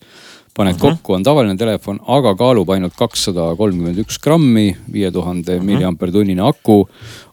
[0.54, 0.86] paned uh mhm.
[0.86, 0.96] -huh.
[0.96, 5.66] kokku, on tavaline telefon, aga kaalub ainult kakssada kolmkümmend üks grammi, viie tuhande mhm.
[5.66, 6.88] milliampertunnine aku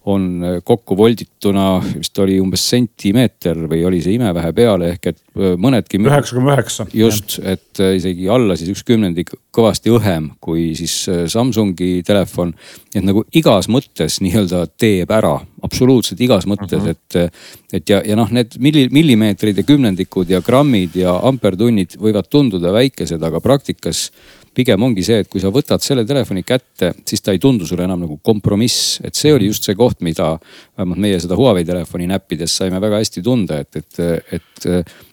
[0.09, 5.19] on äh, kokku voldituna vist oli umbes sentimeeter või oli see imevähe peale ehk et
[5.37, 6.01] äh, mõnedki.
[6.01, 6.87] üheksa koma üheksa.
[6.97, 10.95] just, et äh, isegi alla siis üks kümnendik kõvasti õhem kui siis
[11.29, 12.55] Samsungi telefon.
[12.95, 16.97] et nagu igas mõttes nii-öelda teeb ära, absoluutselt igas mõttes uh, -huh.
[16.97, 17.33] et,
[17.73, 22.73] et ja, ja noh, need milli, millimeetrid ja kümnendikud ja grammid ja ampertunnid võivad tunduda
[22.73, 24.09] väikesed, aga praktikas
[24.61, 27.87] pigem ongi see, et kui sa võtad selle telefoni kätte, siis ta ei tundu sulle
[27.89, 29.01] enam nagu kompromiss.
[29.05, 30.35] et see oli just see koht, mida
[30.77, 34.01] vähemalt meie seda Huawei telefoni näppides saime väga hästi tunda, et, et,
[34.37, 34.69] et,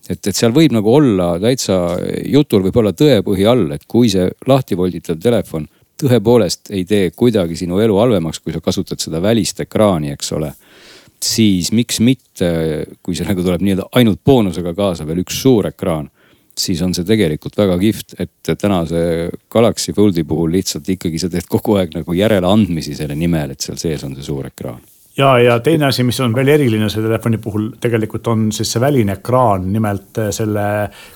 [0.10, 1.80] et, et seal võib nagu olla täitsa,
[2.28, 7.58] jutul võib olla tõepõhi all, et kui see lahti volditav telefon tõepoolest ei tee kuidagi
[7.58, 10.52] sinu elu halvemaks, kui sa kasutad seda välist ekraani, eks ole
[11.24, 12.50] siis miks mitte,
[13.02, 16.12] kui sellega tuleb nii-öelda ainult boonusega kaasa veel üks suur ekraan
[16.58, 19.00] siis on see tegelikult väga kihvt, et tänase
[19.52, 23.80] Galaxy Foldi puhul lihtsalt ikkagi sa teed kogu aeg nagu järeleandmisi selle nimel, et seal
[23.82, 24.82] sees on see suur ekraan.
[25.18, 28.82] Ja, ja teine asi, mis on veel eriline selle telefoni puhul tegelikult on siis see
[28.82, 30.66] väline ekraan, nimelt äh, selle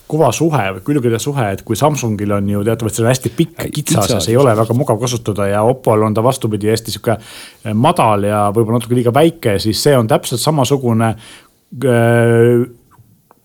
[0.09, 4.09] kuvasuhe või külgede suhe, et kui Samsungil on ju teatavasti see on hästi pikk, kitsas
[4.15, 7.75] ja see ei ole väga mugav kasutada ja Oppol on ta vastupidi hästi sihuke äh,
[7.77, 12.65] madal ja võib-olla natuke liiga väike, siis see on täpselt samasugune äh,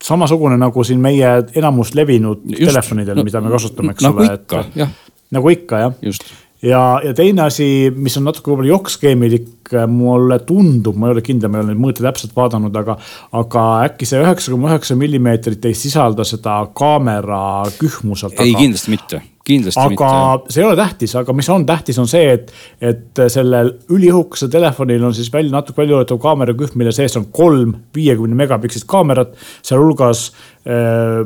[0.07, 4.33] samasugune nagu siin meie enamus levinud Just, telefonidel no,, mida me kasutame, eks nagu ole.
[4.33, 4.99] nagu ikka, jah.
[5.37, 6.17] nagu ikka, jah
[6.63, 11.51] ja, ja teine asi, mis on natuke võib-olla jokkskeemilik, mulle tundub, ma ei ole kindel,
[11.51, 12.97] ma ei ole neid mõõte täpselt vaadanud, aga,
[13.37, 17.41] aga äkki see üheksa koma üheksa millimeetrit ei sisalda seda kaamera
[17.81, 18.47] kühmu seal taga.
[18.47, 20.05] ei, kindlasti mitte, kindlasti aga mitte.
[20.11, 24.51] aga see ei ole tähtis, aga mis on tähtis, on see, et, et sellel üliõhukesel
[24.53, 29.37] telefonil on siis välja natuke väljaulatuv kaamera kühm, mille sees on kolm viiekümne megapikslist kaamerat,
[29.67, 30.29] sealhulgas
[30.67, 31.23] äh,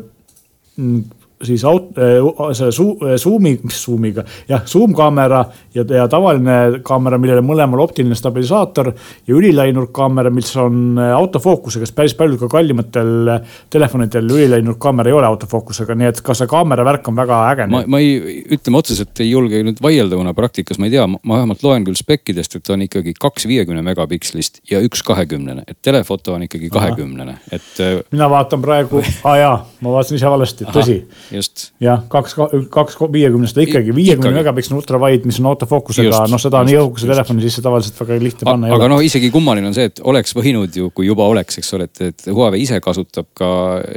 [1.44, 5.40] siis aut-, äh, selle Zoom'i, mis Zoom'iga, jah, Zoom kaamera
[5.74, 11.88] ja, ja tavaline kaamera, millel on mõlemal optiline stabilisaator ja ülilainurkkaamera, mis on äh, autofookusega,
[11.88, 13.32] sest päris paljudel ka kallimatel
[13.72, 17.68] telefonidel ülilainurkkaamera ei ole autofookusega, nii et ka see kaamera värk on väga äge.
[17.72, 21.38] ma, ma ei, ütleme otseselt ei julge nüüd vaielda, kuna praktikas ma ei tea, ma
[21.38, 26.36] vähemalt loen küll spekkidest, et on ikkagi kaks viiekümne megapikslist ja üks kahekümnene, et telefoto
[26.36, 27.72] on ikkagi kahekümnene, et.
[28.12, 31.00] mina vaatan praegu, aa jaa, ma vaatasin ise valesti, tõsi
[31.32, 31.70] just.
[31.82, 32.36] jah, kaks,
[32.72, 37.44] kaks viiekümnest ikkagi viiekümne megapiksli ultrawide, mis on autofookusega, noh, seda on nii õhukese telefoni
[37.44, 38.72] sisse tavaliselt väga lihtne panna.
[38.76, 41.88] aga noh, isegi kummaline on see, et oleks võinud ju, kui juba oleks, eks ole,
[41.90, 43.50] et, et Huawei ise kasutab ka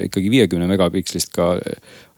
[0.07, 1.53] ikkagi viiekümne megapikslist ka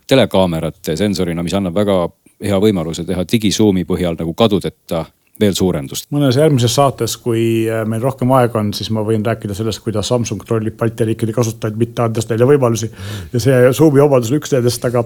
[0.07, 1.99] telekaamerate sensorina, mis annab väga
[2.45, 5.05] hea võimaluse teha digisuumi põhjal nagu kadudeta
[5.41, 6.07] veel suurendust.
[6.15, 10.07] mõnes järgmises saates, kui äh, meil rohkem aega on, siis ma võin rääkida sellest, kuidas
[10.11, 12.87] Samsung trollib Balti riikide kasutajaid, mitte andes neile võimalusi.
[13.33, 15.03] ja see Zoomi vabadus on üks nendest, aga,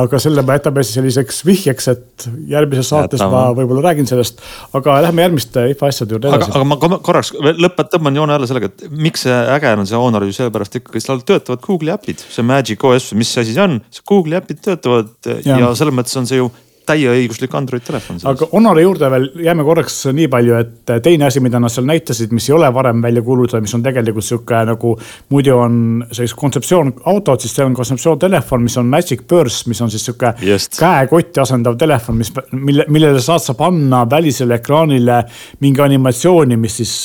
[0.00, 3.32] aga selle me jätame selliseks vihjeks, et järgmises saates Jätame.
[3.32, 4.42] ma võib-olla räägin sellest.
[4.76, 6.52] aga lähme järgmiste IFA asjade juurde edasi.
[6.52, 10.28] aga ma korraks lõpet-, tõmban joone alla sellega, et miks see äge on see Honor
[10.28, 14.04] ju sellepärast ikkagi, seal töötavad Google'i äpid, see Magic OS, mis asi see on, see
[14.12, 16.52] Google'i äpid töötavad ja, ja selles mõttes on see ju
[16.86, 18.20] täieõiguslik Android telefon.
[18.30, 22.32] aga Honori juurde veel jääme korraks nii palju, et teine asi, mida nad seal näitasid,
[22.36, 24.94] mis ei ole varem välja kuulutatud, mis on tegelikult sihuke nagu.
[25.30, 25.76] muidu on
[26.10, 30.04] sellise kontseptsioon autod, siis see on kontseptsioon telefon, mis on Magic Purse, mis on siis
[30.04, 30.34] sihuke
[30.78, 35.22] käekotti asendav telefon, mis, mille, millele saad sa panna välisele ekraanile
[35.60, 36.96] mingi animatsiooni, mis siis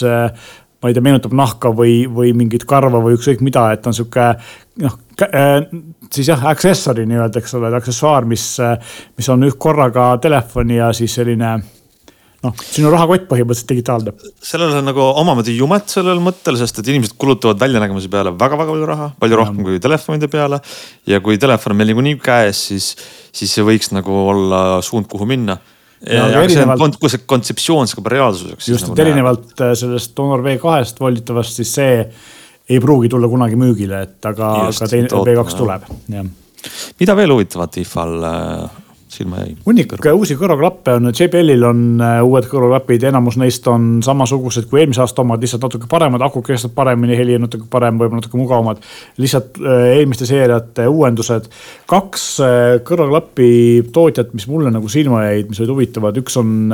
[0.80, 4.34] ma ei tea, meenutab nahka või, või mingit karva või ükskõik mida, et on sihuke
[4.80, 5.66] noh Äh,
[6.14, 8.46] siis jah, accessory nii-öelda, eks ole, aksessuaar, mis,
[9.18, 14.14] mis on korraga telefoni ja siis selline noh, sinu rahakott põhimõtteliselt digitaalne.
[14.52, 18.88] sellel on nagu omamoodi jumet sellel mõttel, sest et inimesed kulutavad väljanägemise peale väga-väga palju
[18.88, 20.62] raha, palju rohkem kui telefonide peale.
[21.06, 22.94] ja kui telefon on meil niikuinii käes, siis,
[23.36, 25.58] siis see võiks nagu olla suund, kuhu minna.
[26.08, 28.68] Ja, ja erinevalt, kui see kontseptsioon saab reaalsuseks.
[28.72, 31.96] just, nagu et erinevalt äh, sellest Honor V2-st volditavast, siis see
[32.70, 36.30] ei pruugi tulla kunagi müügile, et aga, aga teine V2 tuleb, jah.
[37.02, 38.79] mida veel huvitavat IFA-l äh,
[39.10, 39.56] silma jäi?
[39.66, 45.04] hunnik uusi kõrvaklappe on, JBL-il on äh, uued kõrvaklapid, enamus neist on samasugused kui eelmise
[45.04, 48.84] aasta omad, lihtsalt natuke paremad, aku kestab paremini, heli on natuke parem, võib-olla natuke mugavamad.
[49.18, 51.50] lihtsalt äh, eelmiste seeriate uuendused.
[51.90, 52.28] kaks
[52.86, 53.50] kõrvaklapi
[53.94, 56.70] tootjat, mis mulle nagu silma jäid, mis olid huvitavad, üks on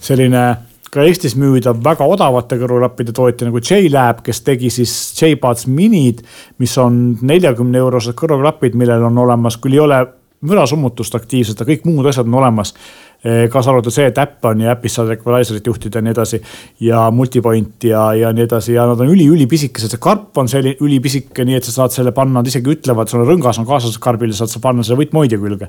[0.00, 0.44] selline
[0.92, 6.22] ka Eestis müüdav väga odavate kõrvaklappide tootja nagu J-Lab, kes tegi siis J-Buds minid,
[6.62, 10.00] mis on neljakümne eurosed kõrvaklapid, millel on olemas, küll ei ole
[10.46, 12.74] mürasummutust aktiivselt, aga kõik muud asjad on olemas
[13.18, 16.38] Eh, kaasa arvatud see, et äpp on ja äpis saad equalizer'it juhtida ja nii edasi.
[16.86, 21.42] ja multipoint ja, ja nii edasi ja nad on üli-ülipisikesed, see karp on selline ülipisike,
[21.42, 24.36] nii et sa saad selle panna, nad isegi ütlevad, sul on rõngas on kaasas karbile,
[24.38, 25.66] saad sa panna selle võtmoidja külge.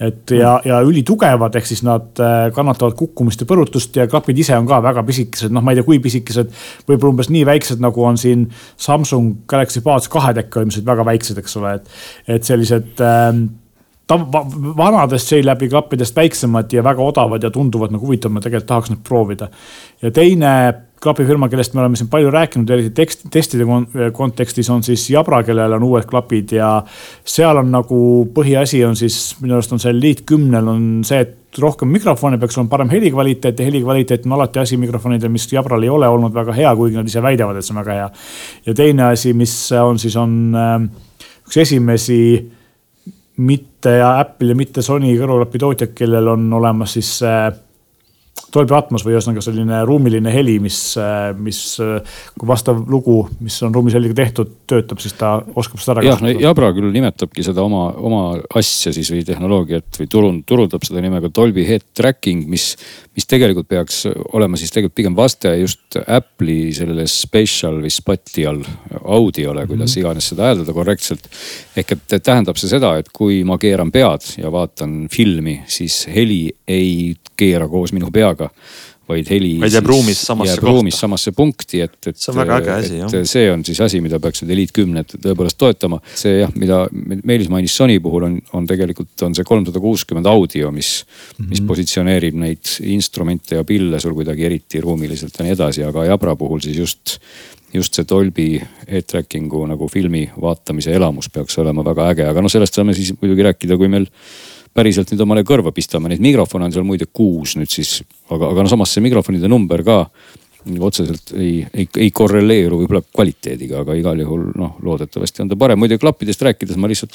[0.00, 4.56] et ja, ja ülitugevad, ehk siis nad eh, kannatavad kukkumist ja põrutust ja klapid ise
[4.56, 6.56] on ka väga pisikesed, noh, ma ei tea, kui pisikesed.
[6.88, 8.48] võib-olla umbes nii väiksed, nagu on siin
[8.80, 11.94] Samsung Galaxy Buds kahed äkki ilmselt väga väiksed, eks ole, et,
[12.38, 13.04] et sellised
[14.12, 14.26] äh,
[14.76, 19.04] vanadest J-Labi klappidest väiksemad ja väga odavad ja tunduvad nagu huvitav, ma tegelikult tahaks neid
[19.06, 19.48] proovida.
[20.02, 20.52] ja teine
[21.02, 23.66] klapifirma, kellest me oleme siin palju rääkinud, eriti tekst, testide
[24.16, 26.70] kontekstis on siis Jabra, kellel on uued klapid ja
[27.24, 27.98] seal on nagu
[28.34, 32.56] põhiasi on siis minu arust on see Elite kümnel on see, et rohkem mikrofone peaks
[32.58, 36.56] olema parem helikvaliteet ja helikvaliteet on alati asi mikrofonidel, mis Jabral ei ole olnud väga
[36.56, 38.10] hea, kuigi nad ise väidavad, et see on väga hea.
[38.66, 40.76] ja teine asi, mis on siis on äh,
[41.46, 42.20] üks esimesi
[43.36, 47.50] mitte Apple ja mitte Sony kõrvaklapi tootjad, kellel on olemas siis äh,
[48.56, 50.78] Dolby Atmos või ühesõnaga selline ruumiline heli, mis,
[51.38, 51.60] mis
[52.36, 56.32] kui vastav lugu, mis on ruumis heliga tehtud, töötab, siis ta oskab seda ära kasutada.
[56.32, 58.22] jah, no Jabra küll nimetabki seda oma, oma
[58.58, 62.72] asja siis või tehnoloogiat või turund, turundab seda nimega Dolby Head Tracking, mis,
[63.16, 64.04] mis tegelikult peaks
[64.36, 68.62] olema siis tegelikult pigem vaste just Apple'i sellele spatial või spatial
[69.02, 70.04] audiole, kuidas mm -hmm.
[70.04, 71.28] iganes seda hääldada korrektselt.
[71.76, 76.50] ehk et tähendab see seda, et kui ma keeran pead ja vaatan filmi, siis heli
[76.68, 78.45] ei keera koos minu peaga
[79.08, 79.52] vaid heli.
[79.60, 80.72] vaid jääb ruumis samasse jääb kohta.
[80.72, 82.18] ruumis samasse punkti, et, et.
[82.18, 83.14] see on väga äge asi jah.
[83.30, 86.00] see on siis asi, mida peaks nüüd Elite kümned tõepoolest toetama.
[86.14, 90.72] see jah, mida Meelis mainis Sony puhul on, on tegelikult on see kolmsada kuuskümmend audio,
[90.74, 91.50] mis mm, -hmm.
[91.52, 96.36] mis positsioneerib neid instrumente ja pille sul kuidagi eriti ruumiliselt ja nii edasi, aga Jabra
[96.36, 97.18] puhul siis just
[97.74, 102.78] just see Dolby head-tracking'u nagu filmi vaatamise elamus peaks olema väga äge, aga noh, sellest
[102.78, 104.06] saame siis muidugi rääkida, kui meil
[104.76, 108.64] päriselt nüüd omale kõrva pistame, neid mikrofone on seal muide kuus nüüd siis, aga, aga
[108.66, 110.02] no samas see mikrofonide number ka
[110.80, 115.78] otseselt ei, ei, ei korreleeru võib-olla kvaliteediga, aga igal juhul noh, loodetavasti on ta parem.
[115.78, 117.14] muide klappidest rääkides ma lihtsalt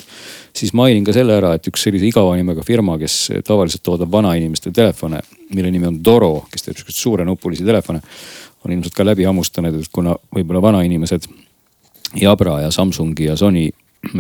[0.55, 4.71] siis mainin ka selle ära, et üks sellise igava nimega firma, kes tavaliselt toodab vanainimeste
[4.75, 5.19] telefone,
[5.51, 8.01] mille nimi on Doro, kes teeb siukseid suurenupulisi telefone,
[8.63, 11.27] on ilmselt ka läbi hammustanud, et kuna võib-olla vanainimesed
[12.21, 13.69] Jabra ja Samsungi ja Sony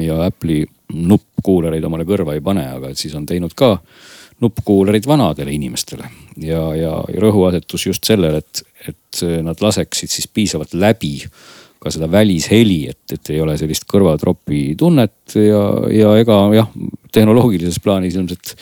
[0.01, 3.77] ja Apple'i nuppkuulareid omale kõrva ei pane, aga siis on teinud ka
[4.41, 6.09] nuppkuularid vanadele inimestele.
[6.41, 11.19] ja, ja rõhuasetus just sellele, et, et nad laseksid siis piisavalt läbi
[11.81, 16.69] ka seda välisheli, et, et ei ole sellist kõrvatropi tunnet ja, ja ega jah,
[17.13, 18.55] tehnoloogilises plaanis ilmselt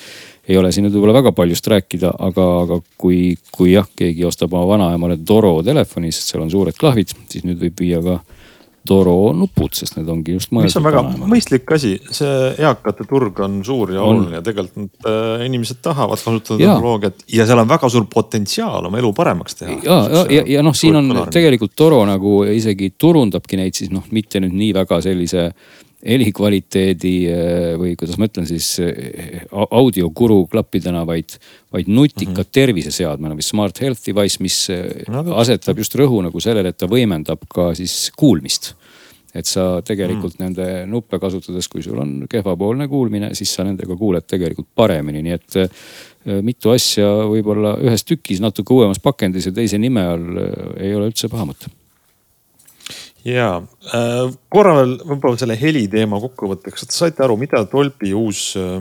[0.50, 4.56] ei ole siin nüüd võib-olla väga paljust rääkida, aga, aga kui, kui jah, keegi ostab
[4.56, 8.18] oma vanaemale Toro telefoni, sest seal on suured klahvid, siis nüüd võib viia ka
[8.90, 10.70] Toro nupud, sest need ongi just mõeldud.
[10.70, 11.30] mis on väga panema.
[11.30, 16.58] mõistlik asi, see eakate turg on suur ja oluline ja tegelikult äh, inimesed tahavad kasutada
[16.58, 19.78] tehnoloogiat ja seal on väga suur potentsiaal oma elu paremaks teha.
[19.86, 21.36] ja, ja, ja, ja noh, siin on kõlarni.
[21.38, 25.52] tegelikult Toro nagu isegi turundabki neid siis noh, mitte nüüd nii väga sellise
[26.06, 31.36] helikvaliteedi äh, või kuidas ma ütlen siis äh, audiokuru klappidena, vaid,
[31.74, 32.52] vaid nutika mm -hmm.
[32.52, 36.88] terviseseadmena või smart health device, mis äh, no, asetab just rõhu nagu sellele, et ta
[36.88, 38.76] võimendab ka siis kuulmist.
[39.36, 40.46] Et sa tegelikult mm.
[40.46, 45.36] nende nuppe kasutades, kui sul on kehvapoolne kuulmine, siis sa nendega kuuled tegelikult paremini, nii
[45.36, 45.60] et
[46.44, 50.42] mitu asja võib-olla ühes tükis natuke uuemas pakendis ja teise nime all
[50.78, 51.72] ei ole üldse paha mõte.
[53.28, 58.54] Ja äh, korra veel võib-olla selle heli teema kokkuvõtteks, et saite aru, mida Dolby uus
[58.60, 58.78] äh,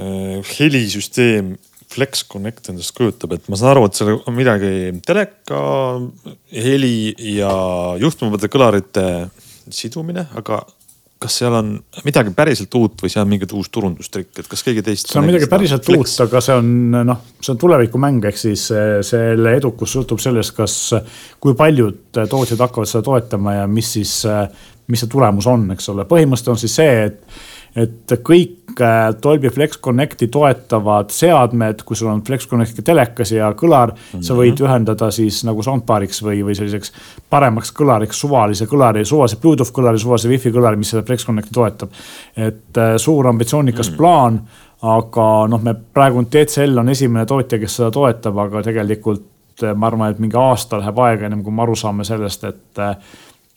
[0.00, 1.54] äh, helisüsteem
[1.92, 4.70] Flex Connect endast kujutab, et ma saan aru, et seal on midagi
[5.06, 5.60] teleka,
[6.52, 7.52] heli ja
[8.02, 9.06] juhtmevõtte kõlarite
[9.72, 10.64] sidumine, aga
[11.22, 11.70] kas seal on
[12.04, 15.08] midagi päriselt uut või see on mingi uus turundustrikk, et kas keegi teist?
[15.08, 18.98] see on midagi päriselt uut, aga see on noh, see on tulevikumäng, ehk siis eh,
[19.06, 20.76] selle edukus sõltub sellest, kas,
[21.40, 24.44] kui paljud tootjad hakkavad seda toetama ja mis siis, eh,
[24.92, 26.04] mis see tulemus on, eks ole.
[26.10, 27.40] põhimõtteliselt on siis see, et
[27.76, 33.50] et kõik äh, Dolby Flex Connecti toetavad seadmed, kui sul on Flex Connecti telekas ja
[33.58, 34.22] kõlar mm, -hmm.
[34.24, 34.64] sa võid mhm.
[34.64, 36.92] ühendada siis nagu soundbar'iks või, või selliseks
[37.30, 41.90] paremaks kõlariks suvalise kõlari, suvalise Bluetooth kõlari, suvalise wifi kõlari, mis seda Flex Connecti toetab.
[42.36, 43.98] et äh, suur ambitsioonikas mm -hmm.
[43.98, 44.40] plaan,
[44.82, 49.86] aga noh, me praegu TCL on esimene tootja, kes seda toetab, aga tegelikult äh, ma
[49.86, 52.78] arvan, et mingi aasta läheb aega, ennem kui me aru saame sellest, et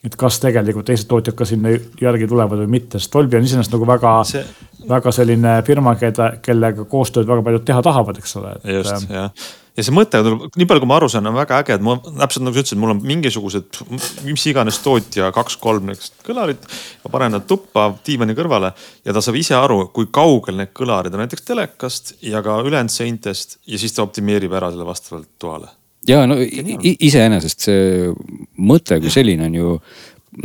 [0.04, 3.74] et kas tegelikult teised tootjad ka sinna järgi tulevad või mitte, sest Dolby on iseenesest
[3.76, 4.44] nagu väga see...,
[4.88, 8.54] väga selline firma, keda, kellega koostööd väga paljud teha tahavad, eks ole.
[8.78, 11.58] just ähm, jah, ja see mõte tuleb, nii palju, kui ma aru saan, on väga
[11.60, 13.80] äge, et ma täpselt nagu sa ütlesid, mul on mingisugused,
[14.24, 16.64] mis iganes tootja kaks-kolm niisugust kõlarit.
[17.04, 18.72] ma panen nad tuppa diivani kõrvale
[19.04, 22.94] ja ta saab ise aru, kui kaugel need kõlarid on näiteks telekast ja ka ülejäänud
[22.94, 25.68] seintest ja siis ta optimeerib ära selle vastavalt toale
[26.08, 28.10] ja no iseenesest see
[28.56, 29.76] mõte kui selline on ju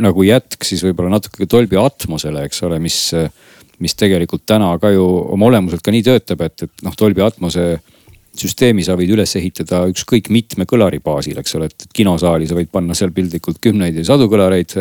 [0.02, 2.98] nagu jätk siis võib-olla natuke Dolby Atmosele, eks ole, mis,
[3.82, 5.04] mis tegelikult täna ka ju
[5.36, 7.68] oma olemuselt ka nii töötab, et, et noh, Dolby Atmose
[8.36, 12.68] süsteemi sa võid üles ehitada ükskõik mitme kõlari baasil, eks ole, et kinosaali sa võid
[12.72, 14.74] panna seal piltlikult kümneid ja sadu kõlareid.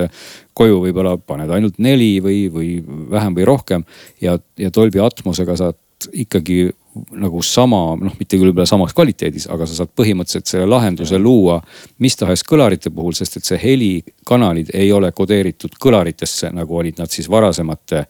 [0.56, 2.70] koju võib-olla paned ainult neli või, või
[3.12, 3.86] vähem või rohkem
[4.22, 5.80] ja, ja Dolby Atmosega saad
[6.12, 6.70] ikkagi
[7.12, 11.60] nagu sama, noh, mitte küll võib-olla samas kvaliteedis, aga sa saad põhimõtteliselt selle lahenduse luua
[12.00, 17.12] mis tahes kõlarite puhul, sest et see helikanalid ei ole kodeeritud kõlaritesse, nagu olid nad
[17.12, 18.06] siis varasemate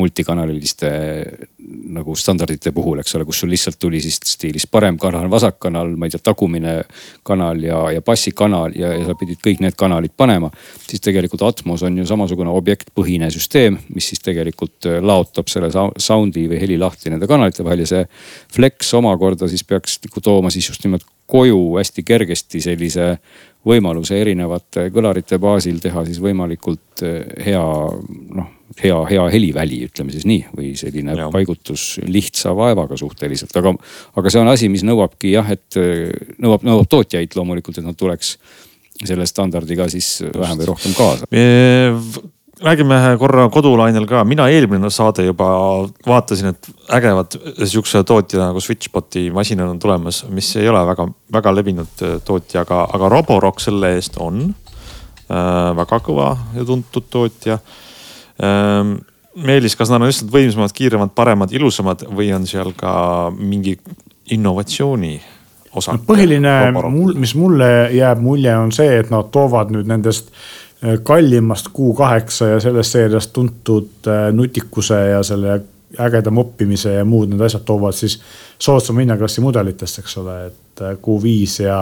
[0.00, 0.90] multikanaliliste
[1.94, 5.92] nagu standardite puhul, eks ole, kus sul lihtsalt tuli siis stiilis parem kanal, vasak kanal,
[5.98, 6.74] ma ei tea, tagumine
[7.26, 10.50] kanal ja, ja bassikanal ja, ja sa pidid kõik need kanalid panema.
[10.86, 16.48] siis tegelikult Atmos on ju samasugune objektpõhine süsteem, mis siis tegelikult äh, laotab selle sound'i
[16.50, 18.04] või heli lahti nende kanalite vahel ja see
[18.54, 23.12] Flex omakorda siis peaks nagu tooma siis just nimelt koju hästi kergesti sellise
[23.66, 27.66] võimaluse erinevate kõlarite baasil teha siis võimalikult äh, hea
[28.40, 31.28] noh hea, hea heliväli, ütleme siis nii, või selline ja.
[31.32, 33.74] paigutus lihtsa vaevaga suhteliselt, aga,
[34.20, 35.78] aga see on asi, mis nõuabki jah, et
[36.40, 38.36] nõuab, nõuab tootjaid loomulikult, et nad tuleks
[39.00, 41.26] selle standardiga siis vähem või rohkem kaasa
[42.60, 45.48] räägime korra kodulainel ka, mina eelmine saade juba
[46.06, 51.54] vaatasin, et ägevad sihukese tootja nagu Switchboti masinad on tulemas, mis ei ole väga, väga
[51.56, 57.56] levinud tootja, aga, aga Roborock selle eest on äh, väga kõva ja tuntud tootja.
[57.60, 57.78] Äh,
[58.42, 58.94] Ehm,
[59.36, 62.92] Meelis, kas nad on lihtsalt võimsamad, kiiremad, paremad, ilusamad või on seal ka
[63.36, 63.76] mingi
[64.34, 65.12] innovatsiooni
[65.78, 66.02] osa no,?
[66.08, 66.54] põhiline,
[67.14, 70.32] mis mulle jääb mulje, on see, et nad toovad nüüd nendest
[71.04, 75.60] kallimast Q8 ja sellest seeriast tuntud eh, nutikuse ja selle
[76.00, 78.20] ägeda moppimise ja muud need asjad toovad siis
[78.58, 81.80] soodsama hinnaklassi mudelitest, eks ole, et eh, Q5 ja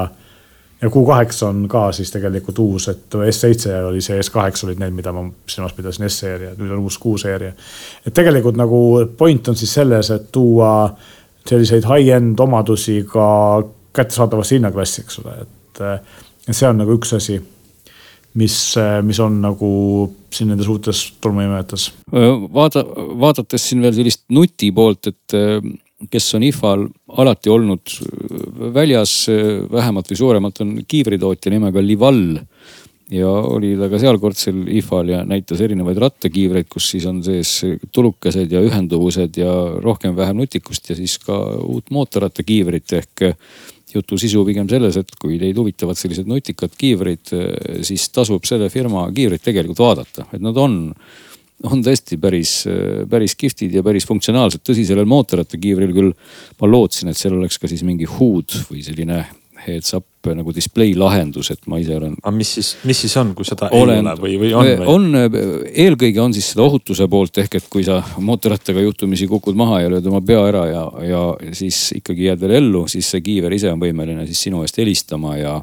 [0.82, 5.12] ja Q8 on ka siis tegelikult uus, et S7 oli see, S8 olid need, mida
[5.12, 7.52] ma silmas pidasin, S-seeria, nüüd on uus Q-seeria.
[8.06, 8.80] et tegelikult nagu
[9.18, 10.72] point on siis selles, et tuua
[11.48, 13.28] selliseid high-end omadusi ka
[13.92, 15.84] kättesaadavasse hinnaklassi, eks ole, et.
[16.48, 17.40] et see on nagu üks asi,
[18.38, 18.54] mis,
[19.02, 19.68] mis on nagu
[20.30, 21.90] siin nendes uutes tolmuimejates.
[22.54, 22.84] vaata,
[23.20, 25.36] vaadates siin veel sellist nuti poolt, et
[26.06, 26.84] kes on IFA-l
[27.18, 32.38] alati olnud äh, väljas, äh, vähemalt või suuremalt on kiivritootja nimega Lival.
[33.10, 38.52] ja oli ta ka sealkordsel IFA-l ja näitas erinevaid rattakiivreid, kus siis on sees tulukesed
[38.52, 43.24] ja ühenduvused ja rohkem-vähem nutikust ja siis ka uut mootorrattakiivrit ehk
[43.94, 48.70] jutu sisu pigem selles, et kui teid huvitavad sellised nutikad kiivrid, äh, siis tasub selle
[48.72, 50.78] firma kiivrit tegelikult vaadata, et nad on
[51.66, 52.52] on tõesti päris,
[53.10, 54.62] päris kihvtid ja päris funktsionaalsed.
[54.62, 56.12] tõsi, sellel mootorrattakiivril küll
[56.60, 59.24] ma lootsin, et seal oleks ka siis mingi HUD või selline
[59.64, 60.06] heads up
[60.38, 62.16] nagu display lahendus, et ma ise olen.
[62.22, 64.84] aga mis siis, mis siis on, kui seda olen, ei ole või, või on?
[64.94, 65.38] on,
[65.68, 69.92] eelkõige on siis seda ohutuse poolt ehk et kui sa mootorrattaga juhtumisi kukud maha ja
[69.94, 71.24] lööd oma pea ära ja, ja
[71.56, 75.36] siis ikkagi jääd veel ellu, siis see kiiver ise on võimeline siis sinu eest helistama
[75.38, 75.58] ja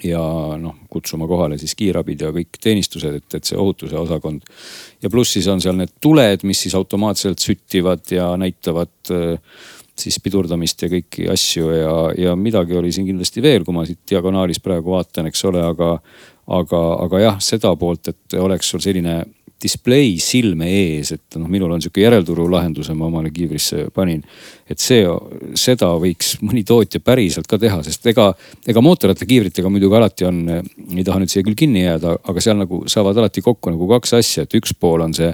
[0.00, 0.22] ja
[0.56, 4.46] noh, kutsuma kohale siis kiirabid ja kõik teenistused, et, et see ohutuse osakond.
[5.02, 9.60] ja pluss siis on seal need tuled, mis siis automaatselt süttivad ja näitavad äh,
[9.98, 14.00] siis pidurdamist ja kõiki asju ja, ja midagi oli siin kindlasti veel, kui ma siit
[14.08, 15.92] diagonaalis praegu vaatan, eks ole, aga,
[16.58, 19.20] aga, aga jah, seda poolt, et oleks sul selline
[19.62, 24.22] display silme ees, et noh, minul on sihuke järelturu lahenduse ma omale kiivrisse panin.
[24.68, 25.04] et see,
[25.58, 28.30] seda võiks mõni tootja päriselt ka teha, sest ega,
[28.66, 30.42] ega mootorrattakiivritega muidugi alati on,
[30.96, 34.16] ei taha nüüd siia küll kinni jääda, aga seal nagu saavad alati kokku nagu kaks
[34.18, 35.30] asja, et üks pool on see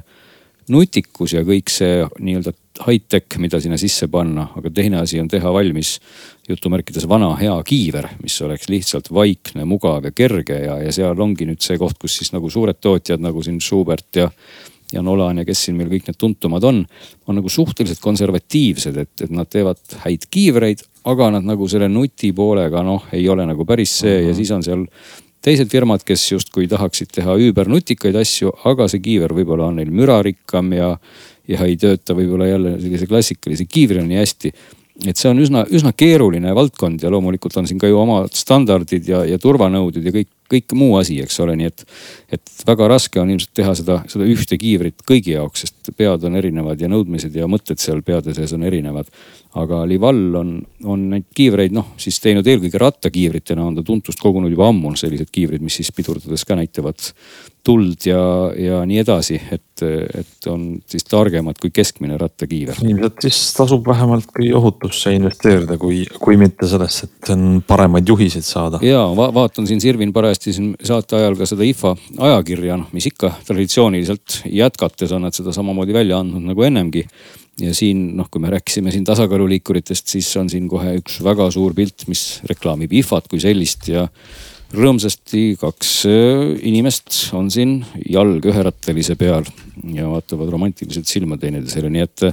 [0.68, 2.52] nutikus ja kõik see nii-öelda
[2.86, 5.96] high-tech, mida sinna sisse panna, aga teine asi on teha valmis
[6.48, 11.48] jutumärkides vana hea kiiver, mis oleks lihtsalt vaikne, mugav ja kerge ja, ja seal ongi
[11.48, 14.30] nüüd see koht, kus siis nagu suured tootjad nagu siin Schubert ja
[14.92, 16.78] ja Nolan ja kes siin meil kõik need tuntumad on,
[17.28, 20.80] on nagu suhteliselt konservatiivsed, et, et nad teevad häid kiivreid,
[21.12, 24.28] aga nad nagu selle nuti poolega noh, ei ole nagu päris see uh -huh.
[24.28, 24.36] ja mhm.
[24.36, 24.86] siis on seal
[25.44, 30.72] teised firmad, kes justkui tahaksid teha üübernutikaid asju, aga see kiiver võib-olla on neil mürarikkam
[30.72, 30.96] ja,
[31.48, 34.52] ja ei tööta võib-olla jälle sellise klassikalise kiivrina nii hästi
[35.06, 39.06] et see on üsna, üsna keeruline valdkond ja loomulikult on siin ka ju omad standardid
[39.06, 41.84] ja, ja turvanõuded ja kõik, kõik muu asi, eks ole, nii et.
[42.34, 46.38] et väga raske on ilmselt teha seda, seda ühte kiivrit kõigi jaoks, sest pead on
[46.40, 49.10] erinevad ja nõudmised ja mõtted seal peade sees on erinevad
[49.56, 54.52] aga Lival on, on neid kiivreid noh, siis teinud eelkõige rattakiivritena on ta tuntust kogunud
[54.52, 57.08] juba ammu, sellised kiivrid, mis siis pidurdades ka näitavad
[57.64, 58.20] tuld ja,
[58.56, 62.80] ja nii edasi, et, et on siis targemad kui keskmine rattakiiver.
[62.84, 68.46] ilmselt siis tasub vähemalt kui ohutusse investeerida, kui, kui mitte sellesse, et on paremaid juhiseid
[68.46, 68.80] saada.
[68.84, 71.96] ja va vaatan siin Sirvin parajasti siin saate ajal ka seda IFA
[72.30, 77.04] ajakirja, noh, mis ikka traditsiooniliselt jätkates on nad seda samamoodi välja andnud nagu ennemgi
[77.62, 81.74] ja siin noh, kui me rääkisime siin tasakaaluliikuritest, siis on siin kohe üks väga suur
[81.76, 84.06] pilt, mis reklaamib IFA-t kui sellist ja
[84.74, 89.46] rõõmsasti kaks äh, inimest on siin jalg üherattalise peal
[89.94, 92.26] ja vaatavad romantiliselt silma teineteisele, nii et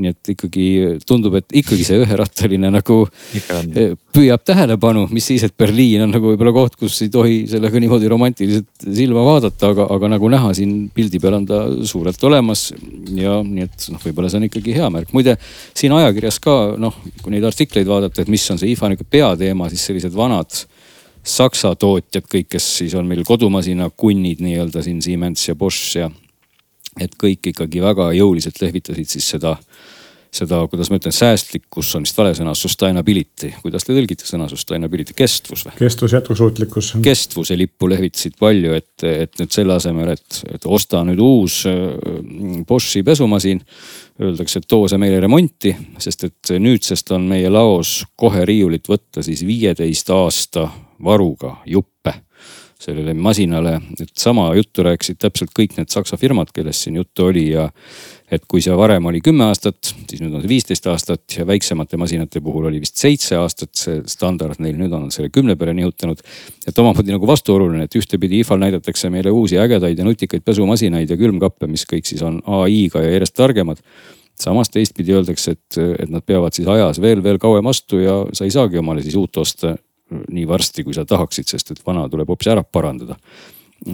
[0.00, 0.64] nii et ikkagi
[1.06, 2.96] tundub, et ikkagi see üherattaline nagu
[3.36, 7.82] eh, püüab tähelepanu, mis siis, et Berliin on nagu võib-olla koht, kus ei tohi sellega
[7.82, 12.66] niimoodi romantiliselt silma vaadata, aga, aga nagu näha siin pildi peal on ta suurelt olemas.
[13.14, 15.14] ja nii et noh, võib-olla see on ikkagi hea märk.
[15.14, 15.36] muide
[15.76, 19.70] siin ajakirjas ka noh, kui neid artikleid vaadata, et mis on see IFA nihuke peateema,
[19.72, 20.64] siis sellised vanad
[21.24, 26.10] Saksa tootjad, kõik, kes siis on meil kodumasina kunnid nii-öelda siin Siemens ja Bosch ja
[27.00, 29.56] et kõik ikkagi väga jõuliselt lehvitasid siis seda,
[30.34, 33.52] seda, kuidas ma ütlen, säästlikkus on vist vale sõna, sustainability.
[33.62, 35.74] kuidas te tõlgite sõna sustainability, kestvus või?
[35.78, 36.92] kestvus, jätkusuutlikkus.
[37.04, 41.84] kestvuse lippu lehvitasid palju, et, et nüüd selle asemel, et, et osta nüüd uus äh,
[42.68, 43.62] Boschi pesumasin.
[44.14, 49.24] Öeldakse, et too see meile remonti, sest et nüüdsest on meie laos kohe riiulit võtta
[49.26, 50.68] siis viieteist aasta
[51.02, 52.14] varuga juppe
[52.84, 53.78] sellele masinale.
[54.00, 57.68] et sama juttu rääkisid täpselt kõik need saksa firmad, kellest siin juttu oli ja
[58.32, 61.98] et kui see varem oli kümme aastat, siis nüüd on see viisteist aastat ja väiksemate
[62.00, 66.20] masinate puhul oli vist seitse aastat see standard neil, nüüd on selle kümne peale nihutanud.
[66.66, 71.20] et omamoodi nagu vastuoluline, et ühtepidi IFA-l näidatakse meile uusi ägedaid ja nutikaid pesumasinaid ja
[71.20, 73.82] külmkappe, mis kõik siis on ai-ga ja järjest targemad
[74.40, 78.46] samas teistpidi öeldakse, et, et nad peavad siis ajas veel, veel kauem vastu ja sa
[78.46, 79.76] ei saagi omale siis uut osta
[80.30, 83.16] nii varsti, kui sa tahaksid, sest et vana tuleb hoopis ära parandada.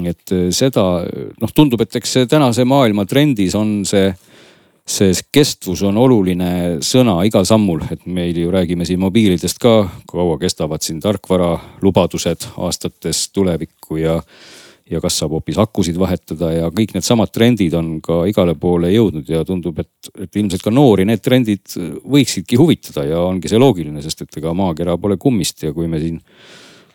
[0.05, 1.05] et eh, seda
[1.41, 4.13] noh, tundub, et eks see tänase maailma trendis on see
[4.91, 9.75] see kestvus on oluline sõna igal sammul, et meil ju räägime siin mobiilidest ka,
[10.11, 14.21] kaua kestavad siin tarkvaralubadused aastates tulevikku ja
[14.91, 19.29] ja kas saab hoopis akusid vahetada ja kõik needsamad trendid on ka igale poole jõudnud
[19.31, 24.03] ja tundub, et, et ilmselt ka noori need trendid võiksidki huvitada ja ongi see loogiline,
[24.03, 26.19] sest et ega maakera pole kummist ja kui me siin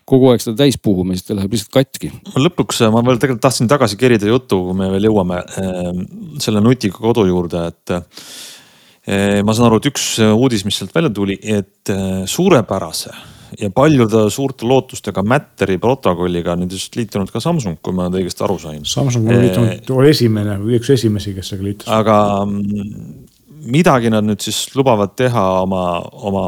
[0.05, 2.11] kogu aeg seda täis puhume, siis ta läheb lihtsalt katki.
[2.37, 6.03] lõpuks ma veel tegelikult tahtsin tagasi kerida jutu, kui me veel jõuame ehm,
[6.43, 11.09] selle nutika kodu juurde, et ehm, ma saan aru, et üks uudis, mis sealt välja
[11.15, 13.15] tuli, et ehm, suurepärase
[13.59, 18.45] ja paljude suurte lootustega Matteri protokolliga nüüd just liitunud ka Samsung, kui ma nüüd õigesti
[18.45, 18.83] aru sain.
[18.87, 21.89] Samsung on liitunud, oli esimene või üks esimesi, kes sellega liitus.
[21.91, 23.25] aga mm,
[23.71, 25.85] midagi nad nüüd siis lubavad teha oma,
[26.29, 26.45] oma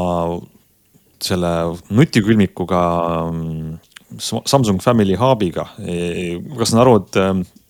[1.24, 1.52] selle
[1.90, 2.82] nutikülmikuga
[3.28, 3.78] mm,
[4.18, 5.68] Samsung Family Hubiga.
[5.78, 7.22] ma saan aru, et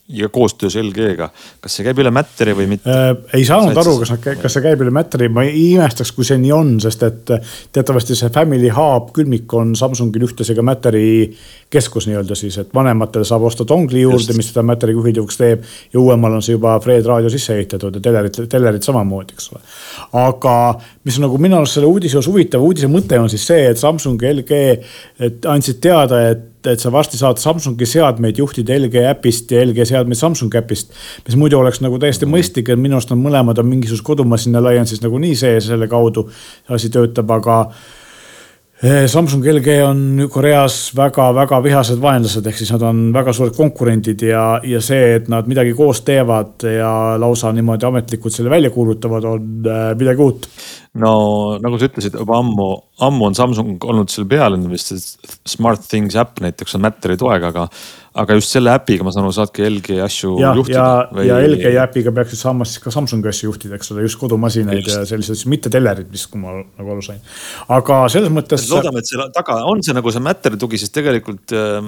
[0.09, 1.29] ja koostöös LG-ga.
[1.61, 3.11] kas see käib üle Matteri või mitte äh,?
[3.37, 6.39] ei saanud aru, kas nad, kas see käib üle Matteri, ma ei imestaks, kui see
[6.41, 7.33] nii on, sest et
[7.77, 11.09] teatavasti see Family Hub külmik on Samsungil ühtlasi ka Matteri
[11.71, 15.65] keskus nii-öelda siis, et vanematel saab osta dongli juurde, mis seda Matteri juhilduvaks teeb.
[15.93, 19.61] ja uuemal on see juba Fred raadio sisse ehitatud ja telerid, telerid samamoodi, eks ole.
[20.25, 20.55] aga
[21.05, 23.81] mis on nagu minu arust selle uudise juures huvitav, uudise mõte on siis see, et
[23.81, 24.63] Samsung ja LG
[25.57, 30.19] andsid teada, et et sa varsti saad Samsungi seadmeid juhtida LG äpist ja LG seadmeid
[30.19, 30.91] Samsung äpist.
[31.27, 32.35] mis muidu oleks nagu täiesti mm.
[32.35, 36.29] mõistlik, et minu arust nad mõlemad on mingisuguse kodumasina alliance'is nagunii sees, selle kaudu
[36.75, 37.61] asi töötab, aga
[38.79, 44.45] Samsung LG on Koreas väga-väga vihased vaenlased, ehk siis nad on väga suured konkurendid ja,
[44.63, 49.67] ja see, et nad midagi koos teevad ja lausa niimoodi ametlikult selle välja kuulutavad, on
[49.67, 50.47] eh, midagi uut.
[51.03, 51.11] No
[51.59, 52.69] nagu sa ütlesid juba ammu,
[53.09, 55.03] ammu on Samsung olnud seal peal, vist see
[55.59, 57.67] Smart Things äpp näiteks on Matteri toega, aga
[58.23, 60.83] aga just selle äpiga ma saan aru, saadki LG asju ja, juhtida.
[60.83, 64.19] ja või..., ja LG äpiga peaksid saama siis ka Samsungi asju juhtida, eks ole, just
[64.21, 64.95] kodumasinaid just.
[64.95, 67.23] ja selliseid, mitte telerid vist, kui ma nagu aru sain.
[67.79, 68.67] aga selles mõttes.
[68.73, 71.81] loodame, et seal taga on see nagu see Matteri tugi, sest tegelikult äh,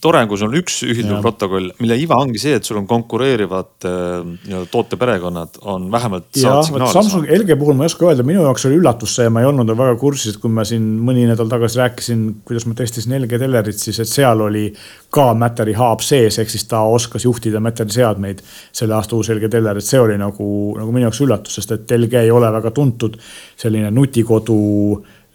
[0.00, 3.86] tore, kui sul on üks ühilduv protokoll, mille iva ongi see, et sul on konkureerivad
[3.88, 6.30] äh, nii-öelda tooteperekonnad on vähemalt.
[6.40, 9.44] jah, vot Samsung, LG puhul ma ei oska öelda, minu jaoks oli üllatus see, ma
[9.44, 13.18] ei olnud väga kursis, et kui ma siin mõni nädal tagasi rääkisin, kuidas ma testisin
[13.20, 14.66] LG telerit, siis et seal oli
[15.12, 18.40] ka Matteri hub sees, ehk siis ta oskas juhtida Matteri seadmeid
[18.72, 21.96] selle aasta uus LG teler, et see oli nagu, nagu minu jaoks üllatus, sest et
[21.98, 23.20] LG ei ole väga tuntud
[23.60, 24.60] selline nutikodu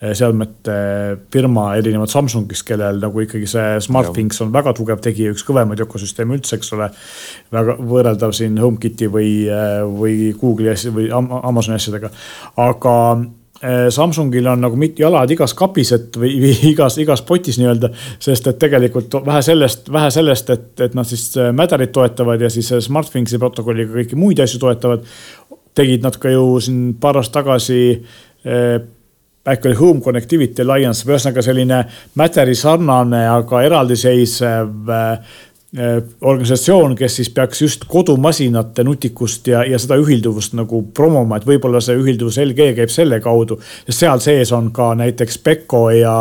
[0.01, 0.75] seadmete
[1.31, 6.35] firma erinevalt Samsungist, kellel nagu ikkagi see SmartThings on väga tugev tegija, üks kõvemaid ökosüsteeme
[6.35, 6.89] üldse, eks ole.
[7.55, 12.11] väga võrreldav siin HomeKiti või, eh, või Google'i asja või Amazoni asjadega,
[12.59, 12.95] aga
[13.89, 17.89] Samsungil on nagu jalad igas kapis, et või, või igas, igas potis nii-öelda.
[18.19, 22.73] sest et tegelikult vähe sellest, vähe sellest, et, et nad siis Matterit toetavad ja siis
[22.87, 25.07] SmartThingsi protokolliga kõiki muid asju toetavad.
[25.75, 27.79] tegid nad ka ju siin paar aastat tagasi
[29.47, 31.83] äkki oli Home Connectivity Alliance, ühesõnaga selline
[32.15, 34.93] Matteri sarnane, aga eraldiseisev
[35.77, 41.47] Äh, organisatsioon, kes siis peaks just kodumasinate nutikust ja, ja seda ühilduvust nagu promoma, et
[41.49, 43.57] võib-olla see ühilduvus LG käib selle kaudu.
[43.89, 46.13] seal sees on ka näiteks Pekko ja,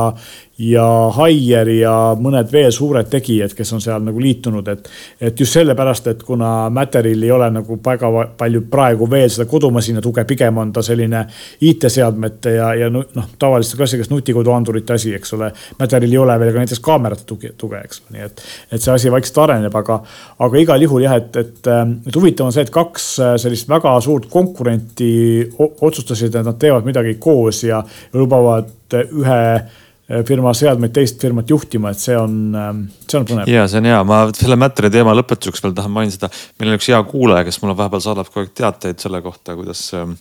[0.58, 0.84] ja
[1.16, 4.88] Haier ja mõned veel suured tegijad, kes on seal nagu liitunud, et.
[5.20, 10.02] et just sellepärast, et kuna Matteril ei ole nagu väga palju praegu veel seda kodumasina
[10.04, 11.24] tuge, pigem on ta selline
[11.66, 15.50] IT-seadmete ja, ja noh, tavaliste klassikaliste nutikoduandurite asi, eks ole.
[15.80, 18.94] Matteril ei ole veel ka näiteks kaamerate tuge, tuge, eks ole, nii et, et see
[18.94, 20.00] asi vaikselt areneb, aga,
[20.46, 21.70] aga igal juhul jah, et, et,
[22.06, 23.10] et huvitav on see, et kaks
[23.42, 25.12] sellist väga suurt konkurenti
[25.58, 27.82] otsustasid, et nad teevad midagi koos ja
[28.14, 29.83] lubavad ühe Äh,
[30.28, 33.48] firma seadmeid teist firmat juhtima, et see on, ähm, see on põnev.
[33.48, 36.28] ja see on hea, ma selle Matteri teema lõpetuseks veel tahan mainida.
[36.60, 39.80] meil on üks hea kuulaja, kes mulle vahepeal saadab kogu aeg teateid selle kohta, kuidas
[39.96, 40.12] ähm,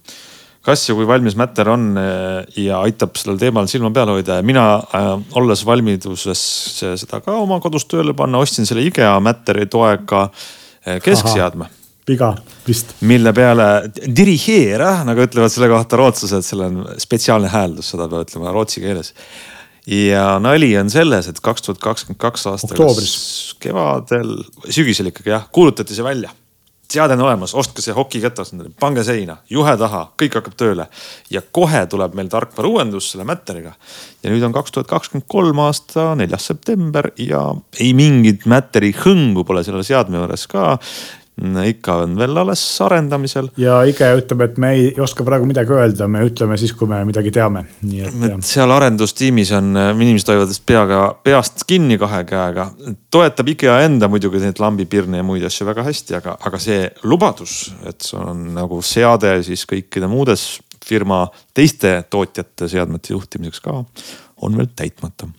[0.64, 4.48] kas ja kui valmis Matter on äh, ja aitab sellel teemal silma peal hoida ja
[4.48, 6.48] mina äh, olles valmiduses
[6.80, 10.30] seda ka oma kodus tööle panna, ostsin selle IKEA Matteri toega
[11.04, 11.68] keskseadme
[12.08, 12.34] viga
[12.68, 12.96] vist.
[13.08, 13.68] mille peale
[14.16, 19.14] dirigeera, nagu ütlevad selle kohta rootslased, seal on spetsiaalne hääldus, seda peab ütlema rootsi keeles
[19.88, 22.78] ja nali on selles, et kaks tuhat kakskümmend kaks aastal
[23.64, 24.38] kevadel,
[24.70, 26.32] sügisel ikkagi jah, kuulutati see välja.
[26.94, 30.88] seade on olemas, ostke see hokiketas pange seina, juhe taha, kõik hakkab tööle.
[31.30, 33.74] ja kohe tuleb meil tarkvara uuendus selle Matteriga.
[34.24, 39.44] ja nüüd on kaks tuhat kakskümmend kolm aasta neljas september ja ei mingit Matteri hõngu
[39.44, 40.80] pole selle seadme juures ka
[41.42, 43.50] ikka on veel alles arendamisel.
[43.58, 47.02] ja IKEA ütleb, et me ei oska praegu midagi öelda, me ütleme siis, kui me
[47.08, 47.66] midagi teame,
[48.46, 52.70] seal arendustiimis on, inimesed hoiavad peaga, peast kinni kahe käega.
[53.12, 57.74] toetab IKEA enda muidugi neid lambipirne ja muid asju väga hästi, aga, aga see lubadus,
[57.90, 61.26] et see on nagu seade siis kõikide muudes firma
[61.56, 63.82] teiste tootjate seadmete juhtimiseks ka,
[64.44, 65.30] on veel täitmata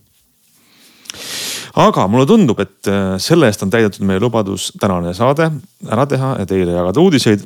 [1.75, 5.49] aga mulle tundub, et äh, selle eest on täidetud meie lubadus tänane saade
[5.91, 7.45] ära teha ja teile jagada uudiseid.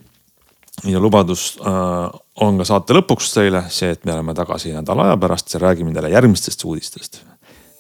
[0.88, 5.18] ja lubadus äh, on ka saate lõpuks teile see, et me oleme tagasi nädala aja
[5.18, 7.22] pärast ja räägime teile järgmistest uudistest.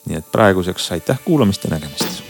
[0.05, 2.28] nii et praeguseks aitäh kuulamast ja nägemist